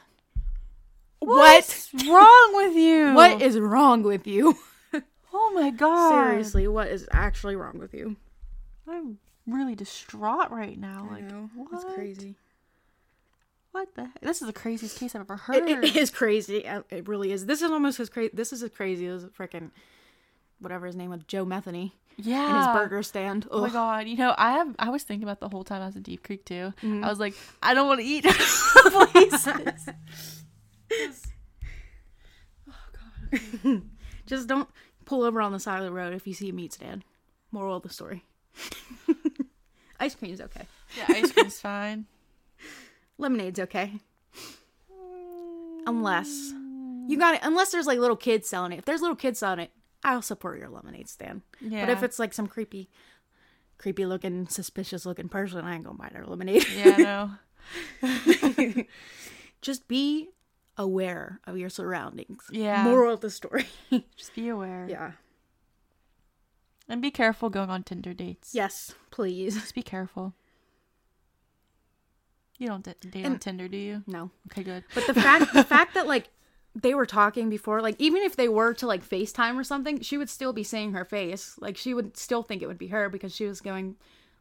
[1.20, 3.14] What's wrong with you?
[3.14, 4.56] What is wrong with you?
[5.38, 6.30] Oh my god.
[6.30, 8.16] Seriously, what is actually wrong with you?
[8.88, 11.06] I'm really distraught right now.
[11.10, 11.70] Like, what?
[11.70, 12.36] That's crazy.
[13.72, 14.20] What the heck?
[14.22, 15.68] This is the craziest case I've ever heard.
[15.68, 16.64] It, it is crazy.
[16.90, 17.44] It really is.
[17.44, 18.30] This is almost as crazy.
[18.32, 19.70] This is as crazy as freaking
[20.60, 22.48] whatever his name was, Joe Metheny, yeah.
[22.48, 23.46] and his burger stand.
[23.50, 24.08] Oh my god!
[24.08, 24.74] You know, I have.
[24.78, 26.72] I was thinking about the whole time I was in Deep Creek too.
[26.82, 27.04] Mm-hmm.
[27.04, 29.44] I was like, I don't want to eat places.
[30.90, 31.26] Just,
[32.68, 33.82] oh god.
[34.26, 34.68] Just don't
[35.04, 37.04] pull over on the side of the road if you see a meat stand.
[37.50, 38.24] Moral of the story.
[39.98, 40.66] Ice cream's okay.
[40.96, 42.06] yeah, ice cream's fine.
[43.18, 43.92] Lemonade's okay.
[45.86, 46.52] Unless
[47.08, 47.40] you got it.
[47.42, 48.78] Unless there's like little kids selling it.
[48.78, 49.70] If there's little kids selling it,
[50.06, 51.42] I'll support your lemonade stand.
[51.60, 51.84] Yeah.
[51.84, 52.88] But if it's like some creepy,
[53.76, 56.64] creepy looking, suspicious looking person, I ain't gonna buy their lemonade.
[56.74, 56.96] yeah,
[58.02, 58.84] no.
[59.60, 60.28] Just be
[60.78, 62.44] aware of your surroundings.
[62.50, 62.84] Yeah.
[62.84, 63.66] Moral of the story.
[64.16, 64.86] Just be aware.
[64.88, 65.12] yeah.
[66.88, 68.54] And be careful going on Tinder dates.
[68.54, 69.54] Yes, please.
[69.56, 70.34] Just be careful.
[72.58, 74.04] You don't d- date on And- Tinder, do you?
[74.06, 74.30] No.
[74.52, 74.84] Okay, good.
[74.94, 76.28] But the fact the fact that like
[76.82, 80.18] they were talking before, like even if they were to like FaceTime or something, she
[80.18, 81.56] would still be seeing her face.
[81.58, 83.96] Like she would still think it would be her because she was going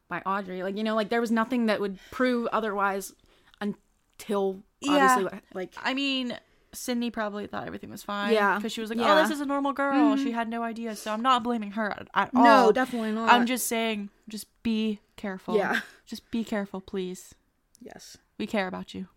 [0.10, 0.62] by Audrey.
[0.62, 3.14] Like, you know, like there was nothing that would prove otherwise
[3.62, 5.16] until Yeah.
[5.16, 6.38] obviously like I mean,
[6.74, 8.34] Sydney probably thought everything was fine.
[8.34, 8.58] Yeah.
[8.58, 9.14] Because she was like, oh, Yeah.
[9.20, 9.94] oh, this is a normal girl.
[10.16, 10.24] Mm-hmm.
[10.26, 10.96] She had no idea.
[10.98, 12.44] So I'm not blaming her at, at all.
[12.44, 13.32] No, definitely not.
[13.32, 15.56] I'm just saying, just be careful.
[15.56, 15.80] Yeah.
[16.06, 17.34] Just be careful, please.
[17.80, 18.18] Yes.
[18.38, 19.08] We care about you.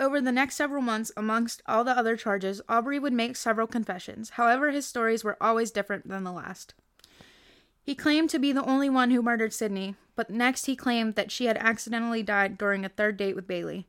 [0.00, 4.30] Over the next several months, amongst all the other charges, Aubrey would make several confessions.
[4.30, 6.72] However, his stories were always different than the last.
[7.82, 11.30] He claimed to be the only one who murdered Sydney, but next he claimed that
[11.30, 13.86] she had accidentally died during a third date with Bailey.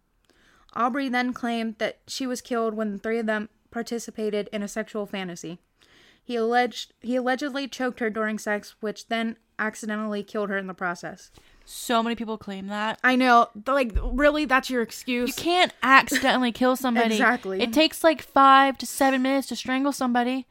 [0.74, 4.68] Aubrey then claimed that she was killed when the three of them participated in a
[4.68, 5.60] sexual fantasy.
[6.22, 10.74] He alleged he allegedly choked her during sex, which then accidentally killed her in the
[10.74, 11.32] process.
[11.66, 13.00] So many people claim that.
[13.04, 15.30] I know, like really, that's your excuse.
[15.38, 17.16] You can't accidentally kill somebody.
[17.16, 17.62] Exactly.
[17.62, 20.48] It takes like five to seven minutes to strangle somebody.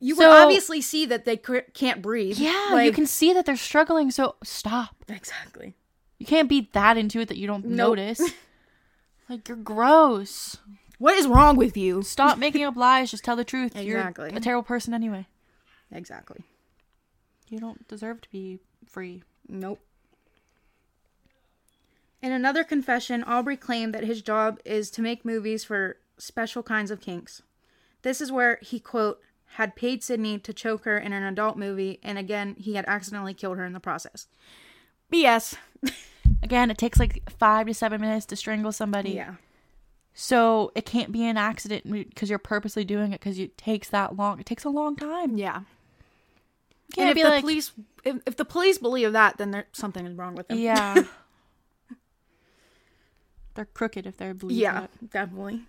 [0.00, 2.38] You So- would obviously see that they can't breathe.
[2.38, 4.10] Yeah, you can see that they're struggling.
[4.10, 4.96] So stop.
[5.08, 5.74] exactly.
[6.18, 7.98] You can't be that into it that you don't Nope.
[7.98, 8.20] notice.
[9.28, 10.58] Like you're gross.
[10.98, 12.02] What is wrong with you?
[12.02, 13.10] Stop making up lies.
[13.10, 13.76] Just tell the truth.
[13.76, 14.28] Exactly.
[14.30, 15.26] You're a terrible person anyway.
[15.90, 16.42] Exactly.
[17.48, 19.22] You don't deserve to be free.
[19.48, 19.80] Nope.
[22.22, 26.92] In another confession, Aubrey claimed that his job is to make movies for special kinds
[26.92, 27.42] of kinks.
[28.02, 29.20] This is where he, quote,
[29.56, 33.34] had paid Sydney to choke her in an adult movie, and again, he had accidentally
[33.34, 34.28] killed her in the process.
[35.12, 35.56] BS.
[36.42, 39.10] Again, it takes like five to seven minutes to strangle somebody.
[39.10, 39.34] Yeah.
[40.14, 44.16] So it can't be an accident because you're purposely doing it because it takes that
[44.16, 44.40] long.
[44.40, 45.36] It takes a long time.
[45.36, 45.62] Yeah.
[46.94, 47.72] Can't and if be the like, police,
[48.04, 50.58] if, if the police believe that, then there something is wrong with them.
[50.58, 51.04] yeah.
[53.54, 55.62] they're crooked if they're believe Yeah, definitely.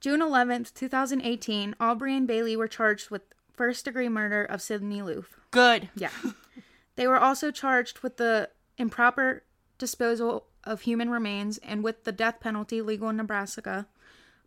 [0.00, 3.22] June 11th, 2018, Aubrey and Bailey were charged with
[3.54, 5.26] first degree murder of Sydney Loofe.
[5.50, 5.88] Good.
[5.96, 6.10] Yeah.
[6.96, 9.42] they were also charged with the improper
[9.78, 13.86] disposal of human remains and with the death penalty legal in Nebraska.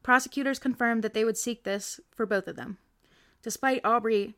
[0.03, 2.77] Prosecutors confirmed that they would seek this for both of them.
[3.41, 4.35] Despite Aubrey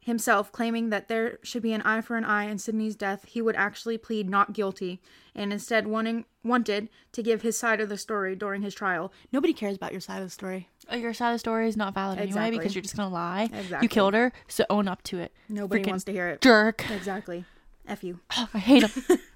[0.00, 3.42] himself claiming that there should be an eye for an eye in Sydney's death, he
[3.42, 5.00] would actually plead not guilty
[5.34, 9.12] and instead wanting wanted to give his side of the story during his trial.
[9.30, 10.68] Nobody cares about your side of the story.
[10.90, 13.44] Uh, Your side of the story is not valid anyway because you're just gonna lie.
[13.52, 13.78] Exactly.
[13.82, 15.32] You killed her, so own up to it.
[15.48, 16.40] Nobody Freaking wants to hear it.
[16.40, 16.90] Jerk.
[16.90, 17.44] Exactly.
[17.86, 18.20] F you.
[18.36, 19.18] Oh, I hate him.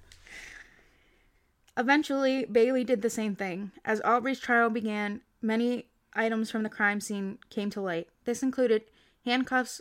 [1.77, 3.73] Eventually, Bailey did the same thing.
[3.85, 8.09] As Aubrey's trial began, many items from the crime scene came to light.
[8.25, 8.83] This included
[9.25, 9.81] handcuffs,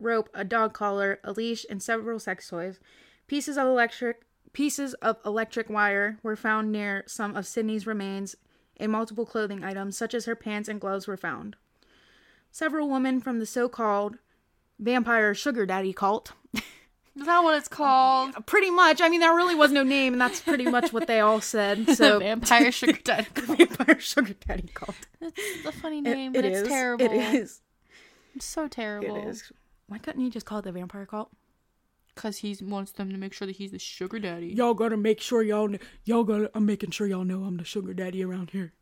[0.00, 2.78] rope, a dog collar, a leash, and several sex toys.
[3.26, 4.22] Pieces of electric
[4.52, 8.34] pieces of electric wire were found near some of Sydney's remains,
[8.78, 11.56] and multiple clothing items such as her pants and gloves were found.
[12.50, 14.16] Several women from the so-called
[14.80, 18.32] vampire sugar daddy cult Is that what it's called?
[18.46, 21.18] pretty much i mean there really was no name and that's pretty much what they
[21.18, 23.26] all said so Vampire sugar daddy.
[23.34, 26.68] vampire sugar daddy cult It's a funny name, it but it's is.
[26.68, 27.04] terrible.
[27.04, 27.60] it is
[28.36, 29.28] It's so terrible.
[29.28, 29.50] is
[29.88, 31.30] why couldn't you just call it the vampire cult
[32.14, 34.48] Because he wants them to make sure that he's the sugar daddy.
[34.48, 36.50] Y'all gotta make sure y'all kn- y'all gotta.
[36.54, 38.72] I'm making sure y'all know I'm the sugar daddy around here.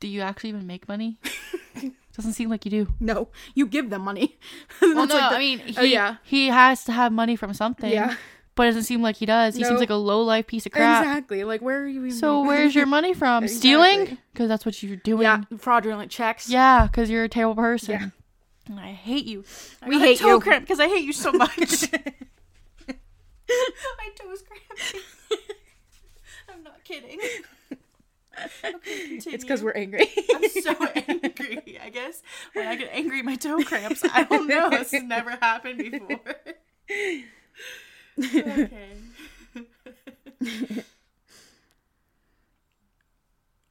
[0.00, 1.18] Do you actually even make money?
[2.16, 2.88] Doesn't seem like you do.
[3.00, 4.38] no you give them money
[4.82, 7.36] Well, no, like the- I mean, oh, he, oh yeah he has to have money
[7.36, 7.90] from something.
[7.90, 8.16] Yeah.
[8.54, 9.54] But it doesn't seem like he does.
[9.54, 9.68] He No.
[9.68, 11.02] seems like a low life piece of crap.
[11.02, 13.48] exactly like where are you even So where's your money from?
[13.48, 14.18] Stealing?
[14.34, 15.22] Because that's what you're doing.
[15.22, 17.92] yeah fraudulent checks Yeah, because you're a terrible person.
[17.94, 18.08] Yeah.
[18.68, 19.44] And I hate you.
[19.82, 20.40] I We hate toe you.
[20.40, 21.50] cramp because I hate you so much.
[22.88, 25.00] My toes cramping.
[26.52, 27.20] I'm not kidding.
[28.64, 31.78] Okay, it's because we're angry I'm so angry.
[31.84, 32.22] I guess
[32.54, 34.02] when I get angry, my toe cramps.
[34.10, 34.70] I don't know.
[34.70, 36.20] This has never happened before.
[38.18, 38.96] okay.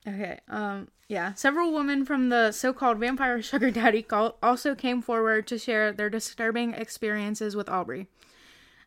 [0.08, 0.40] Okay.
[0.48, 0.90] Um.
[1.08, 1.34] Yeah.
[1.34, 6.10] Several women from the so-called vampire sugar daddy cult also came forward to share their
[6.10, 8.08] disturbing experiences with Aubrey.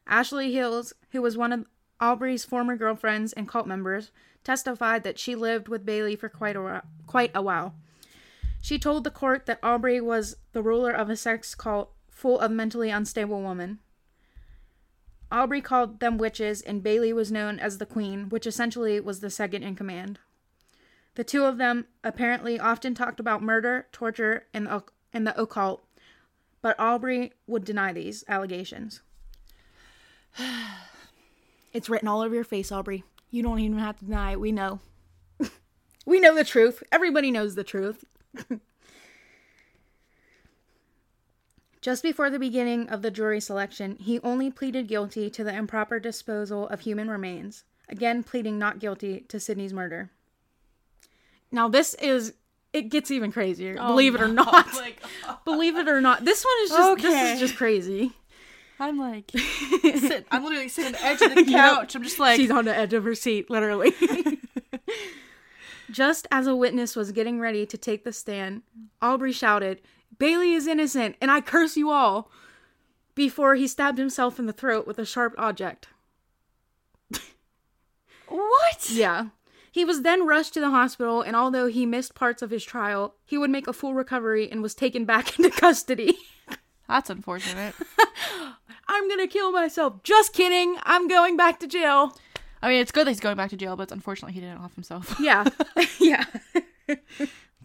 [0.07, 1.67] Ashley Hills, who was one of
[2.01, 4.11] Aubrey's former girlfriends and cult members,
[4.43, 7.75] testified that she lived with Bailey for quite a, quite a while.
[8.61, 12.51] She told the court that Aubrey was the ruler of a sex cult full of
[12.51, 13.81] mentally unstable women.
[15.31, 19.31] Aubrey called them witches, and Bailey was known as the Queen, which essentially was the
[19.31, 20.19] second in command.
[21.15, 25.87] The two of them apparently often talked about murder, torture, and, the- and the occult,
[26.61, 29.03] but Aubrey would deny these allegations.
[31.73, 33.05] it's written all over your face, Aubrey.
[33.31, 34.41] You don't even have to deny it.
[34.41, 34.81] We know.
[36.07, 36.83] we know the truth.
[36.91, 38.05] Everybody knows the truth.
[41.81, 46.01] Just before the beginning of the jury selection, he only pleaded guilty to the improper
[46.01, 50.11] disposal of human remains, again pleading not guilty to Sydney's murder.
[51.55, 52.35] Now, this is.
[52.73, 53.77] It gets even crazier.
[53.79, 54.67] Oh, believe it or not.
[54.75, 56.25] Oh believe it or not.
[56.25, 57.03] This one is just.
[57.03, 58.13] This is just crazy.
[58.81, 59.31] I'm like,
[59.83, 61.95] sit, I'm literally sitting on the edge of the couch.
[61.95, 63.95] I'm just like, She's on the edge of her seat, literally.
[65.93, 68.63] Just as a witness was getting ready to take the stand,
[69.01, 69.81] Aubrey shouted,
[70.19, 72.33] Bailey is innocent, and I curse you all,
[73.15, 75.87] before he stabbed himself in the throat with a sharp object.
[78.29, 78.91] what?
[78.91, 79.27] Yeah.
[79.75, 83.17] He was then rushed to the hospital, and although he missed parts of his trial,
[83.25, 86.17] he would make a full recovery and was taken back into custody.
[86.89, 87.75] That's unfortunate.
[88.89, 90.05] I'm gonna kill myself.
[90.05, 90.77] Just kidding.
[90.85, 92.17] I'm going back to jail.
[92.63, 94.77] I mean, it's good that he's going back to jail, but unfortunately, he didn't off
[94.77, 95.17] himself.
[95.21, 95.45] Yeah.
[95.99, 96.25] yeah.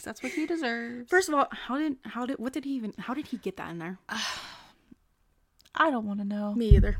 [0.04, 1.12] that's what he deserves.
[1.12, 3.58] First of all, how did how did what did he even how did he get
[3.58, 4.00] that in there?
[5.76, 6.56] I don't want to know.
[6.56, 6.98] Me either.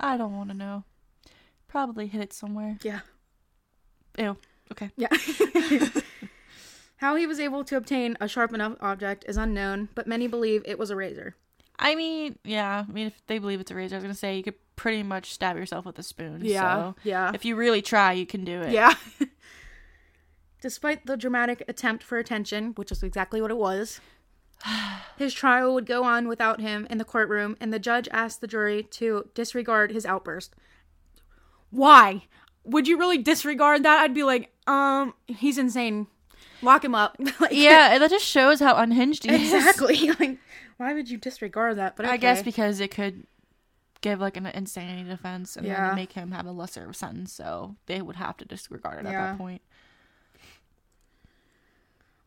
[0.00, 0.82] I don't want to know.
[1.68, 2.78] Probably hit it somewhere.
[2.82, 3.02] yeah.
[4.18, 4.36] Ew.
[4.70, 4.90] Okay.
[4.96, 5.08] Yeah.
[6.96, 10.62] how he was able to obtain a sharp enough object is unknown, but many believe
[10.64, 11.36] it was a razor.
[11.78, 12.84] I mean, yeah.
[12.88, 15.02] I mean, if they believe it's a razor, I was gonna say you could pretty
[15.02, 16.40] much stab yourself with a spoon.
[16.44, 17.32] Yeah, So yeah.
[17.34, 18.70] If you really try, you can do it.
[18.70, 18.94] Yeah.
[20.62, 24.00] Despite the dramatic attempt for attention, which is exactly what it was,
[25.16, 28.46] his trial would go on without him in the courtroom, and the judge asked the
[28.46, 30.54] jury to disregard his outburst.
[31.70, 32.26] Why?
[32.64, 34.00] Would you really disregard that?
[34.00, 36.06] I'd be like, um, he's insane.
[36.62, 37.16] Lock him up.
[37.40, 39.52] Like, Yeah, that just shows how unhinged he is.
[39.52, 40.10] exactly.
[40.20, 40.38] Like,
[40.76, 41.96] why would you disregard that?
[41.96, 43.26] But I guess because it could
[44.00, 45.88] give like an insanity defense and Yeah.
[45.88, 49.12] then make him have a lesser sentence, so they would have to disregard it at
[49.12, 49.62] that point.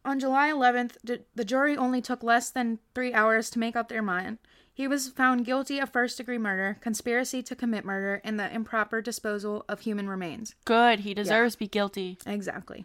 [0.04, 3.90] On July 11th, d- the jury only took less than three hours to make up
[3.90, 4.38] their mind.
[4.76, 9.02] He was found guilty of first degree murder, conspiracy to commit murder, and the improper
[9.02, 10.54] disposal of human remains.
[10.66, 12.18] Good, he deserves to be guilty.
[12.26, 12.84] Exactly.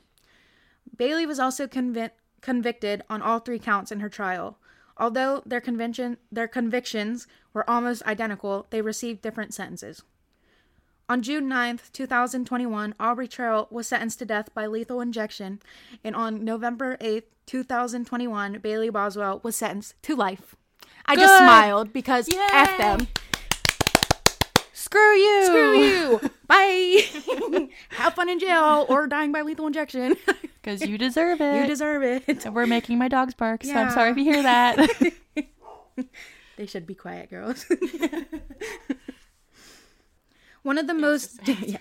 [0.97, 2.13] Bailey was also convi-
[2.43, 4.57] convicted on all three counts in her trial.
[4.97, 10.05] Although their convention their convictions were almost identical, they received different sentences.
[11.09, 15.61] On June 9th, 2021, Aubrey Trail was sentenced to death by lethal injection,
[16.05, 20.55] and on November 8th, 2021, Bailey Boswell was sentenced to life.
[21.11, 23.09] I just smiled because F them.
[24.73, 25.45] Screw you!
[25.45, 26.21] Screw you.
[26.47, 27.69] Bye.
[27.91, 30.17] Have fun in jail or dying by lethal injection.
[30.63, 31.63] Because you deserve it.
[31.63, 32.45] you deserve it.
[32.45, 35.15] And we're making my dogs bark, so I'm sorry if you hear that.
[36.59, 37.65] They should be quiet, girls.
[40.63, 41.79] one of the most yeah.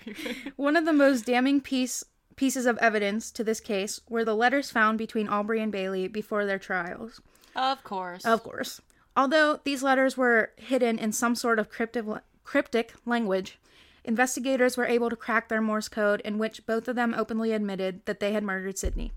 [0.56, 2.02] one of the most damning piece
[2.36, 6.46] pieces of evidence to this case were the letters found between Aubrey and Bailey before
[6.46, 7.20] their trials.
[7.54, 8.24] of course.
[8.24, 8.80] Of course.
[9.16, 12.04] Although these letters were hidden in some sort of cryptic,
[12.44, 13.58] cryptic language,
[14.04, 18.04] investigators were able to crack their Morse code in which both of them openly admitted
[18.06, 19.12] that they had murdered Sydney.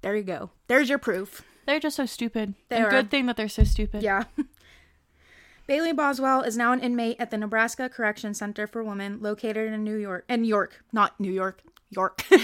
[0.00, 0.50] There you go.
[0.68, 1.42] There's your proof.
[1.66, 2.54] They're just so stupid.
[2.68, 2.90] They and are.
[2.90, 4.02] good thing that they're so stupid.
[4.02, 4.24] Yeah.
[5.66, 9.82] Bailey Boswell is now an inmate at the Nebraska Correction Center for Women located in
[9.82, 10.26] New York.
[10.28, 11.62] In York, not New York.
[11.90, 12.22] York.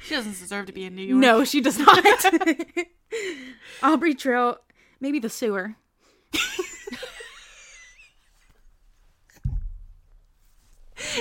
[0.00, 1.20] She doesn't deserve to be in New York.
[1.20, 2.02] no, she does not.
[3.82, 4.56] Aubrey Trail,
[5.00, 5.76] maybe the sewer.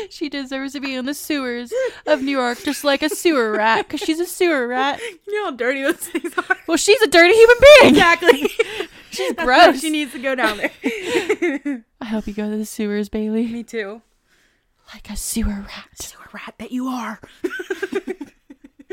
[0.09, 1.71] She deserves to be in the sewers
[2.05, 4.99] of New York, just like a sewer rat, because she's a sewer rat.
[5.27, 6.57] You know how dirty those things are.
[6.67, 7.89] Well, she's a dirty human being.
[7.91, 8.49] Exactly.
[9.09, 9.81] She's That's gross.
[9.81, 11.83] She needs to go down there.
[12.01, 13.47] I hope you go to the sewers, Bailey.
[13.47, 14.03] Me too.
[14.93, 15.89] Like a sewer rat.
[15.95, 17.19] Sewer rat that you are.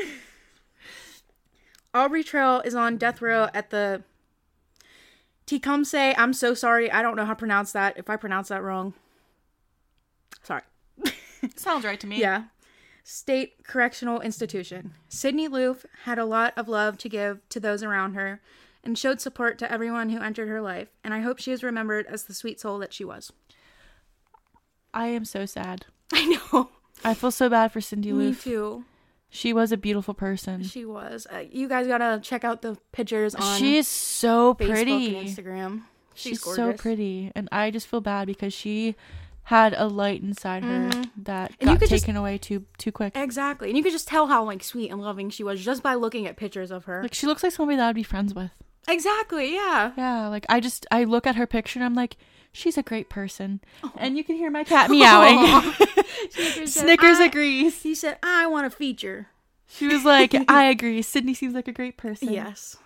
[1.94, 4.02] Aubrey Trail is on death row at the
[5.46, 6.14] Tecumseh.
[6.18, 6.90] I'm so sorry.
[6.90, 7.96] I don't know how to pronounce that.
[7.98, 8.94] If I pronounce that wrong,
[10.42, 10.62] sorry.
[11.56, 12.20] Sounds right to me.
[12.20, 12.44] Yeah.
[13.02, 14.94] State Correctional Institution.
[15.08, 18.40] Sydney Loofe had a lot of love to give to those around her
[18.82, 22.06] and showed support to everyone who entered her life, and I hope she is remembered
[22.06, 23.32] as the sweet soul that she was.
[24.92, 25.86] I am so sad.
[26.12, 26.70] I know.
[27.04, 28.18] I feel so bad for Cindy Loofe.
[28.28, 28.84] Me too.
[29.34, 30.62] She was a beautiful person.
[30.62, 31.26] She was.
[31.28, 35.16] Uh, you guys gotta check out the pictures on She is so Facebook pretty.
[35.16, 35.82] and Instagram.
[36.14, 38.94] She's, She's, so pretty, and I just feel bad because she
[39.48, 41.54] had a light inside her that Mm-hmm.
[41.60, 43.16] And you got could just- taken away too too quick.
[43.16, 45.94] Exactly, and you could just tell how like sweet and loving she was just by
[45.94, 47.02] looking at pictures of her.
[47.02, 48.52] Like she looks like somebody that I'd be friends with.
[48.86, 49.90] exactly, yeah.
[49.96, 52.16] Yeah, like I just I look at her picture and I'm like,
[52.54, 53.60] she's a great person,
[53.98, 55.72] and you can hear my cat meowing.
[56.30, 57.82] Snickers, Snickers "I-" agrees.
[57.82, 59.28] He said, "I want a feature."
[59.66, 61.02] She was like, I agree.
[61.02, 62.32] Sydney seems like a great person.
[62.32, 62.76] Yes.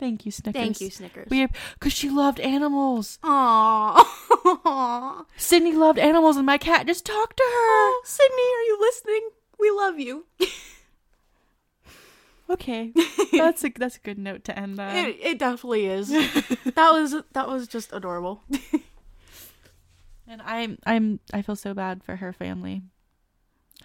[0.00, 0.60] Thank you, Snickers.
[0.60, 1.28] Thank you, Snickers.
[1.30, 3.18] We because she loved animals.
[3.22, 5.24] Aww.
[5.36, 7.92] Sydney loved animals, and my cat just talked to her.
[8.04, 9.28] Sydney, are you listening?
[9.60, 10.26] We love you.
[12.50, 12.92] Okay,
[13.32, 14.94] that's a that's a good note to end on.
[14.96, 16.08] It, it definitely is.
[16.08, 18.42] that was that was just adorable.
[20.26, 22.82] And I'm I'm I feel so bad for her family.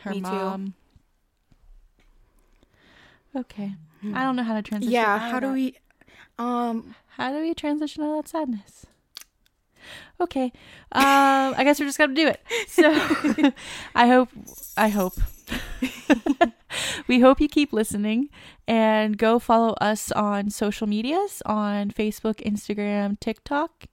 [0.01, 0.27] Her Me too.
[0.29, 0.73] mom.
[3.35, 3.73] Okay.
[4.13, 4.93] I don't know how to transition.
[4.93, 5.17] yeah.
[5.19, 5.53] How do that.
[5.53, 5.75] we?
[6.37, 6.95] Um.
[7.17, 8.85] How do we transition out of that sadness?
[10.21, 10.51] Okay.
[10.91, 12.41] Um I guess we're just gonna do it.
[12.67, 12.83] So
[13.95, 14.29] I hope
[14.77, 15.13] I hope
[17.07, 18.29] we hope you keep listening
[18.67, 23.85] and go follow us on social medias on Facebook, Instagram, TikTok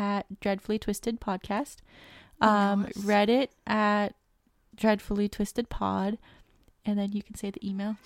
[0.00, 1.76] at Dreadfully Twisted Podcast.
[2.40, 2.92] Um, Nice.
[2.98, 4.14] Reddit at
[4.74, 6.16] Dreadfully Twisted Pod.
[6.86, 7.96] And then you can say the email.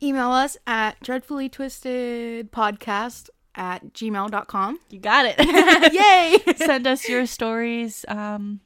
[0.00, 4.78] Email us at dreadfully twisted podcast at gmail.com.
[4.90, 5.36] You got it.
[5.92, 6.54] Yay!
[6.56, 8.60] Send us your stories um,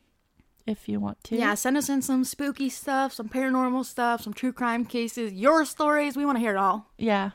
[0.66, 1.36] if you want to.
[1.36, 5.64] yeah, send us in some spooky stuff, some paranormal stuff, some true crime cases, your
[5.64, 6.16] stories.
[6.16, 6.90] We want to hear it all.
[6.98, 7.30] Yeah.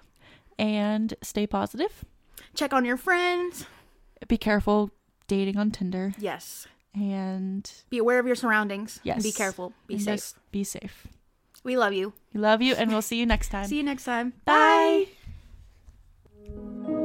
[0.60, 2.06] And stay positive.
[2.56, 3.66] Check on your friends.
[4.28, 4.92] Be careful
[5.28, 6.14] dating on Tinder.
[6.18, 6.68] Yes.
[6.94, 9.00] And be aware of your surroundings.
[9.04, 9.24] Yes.
[9.24, 9.74] Be careful.
[9.88, 10.34] Be and safe.
[10.52, 11.08] Be safe.
[11.64, 12.14] We love you.
[12.34, 13.66] We love you, and we'll see you next time.
[13.66, 14.34] see you next time.
[14.46, 15.08] Bye.
[16.48, 16.98] Bye.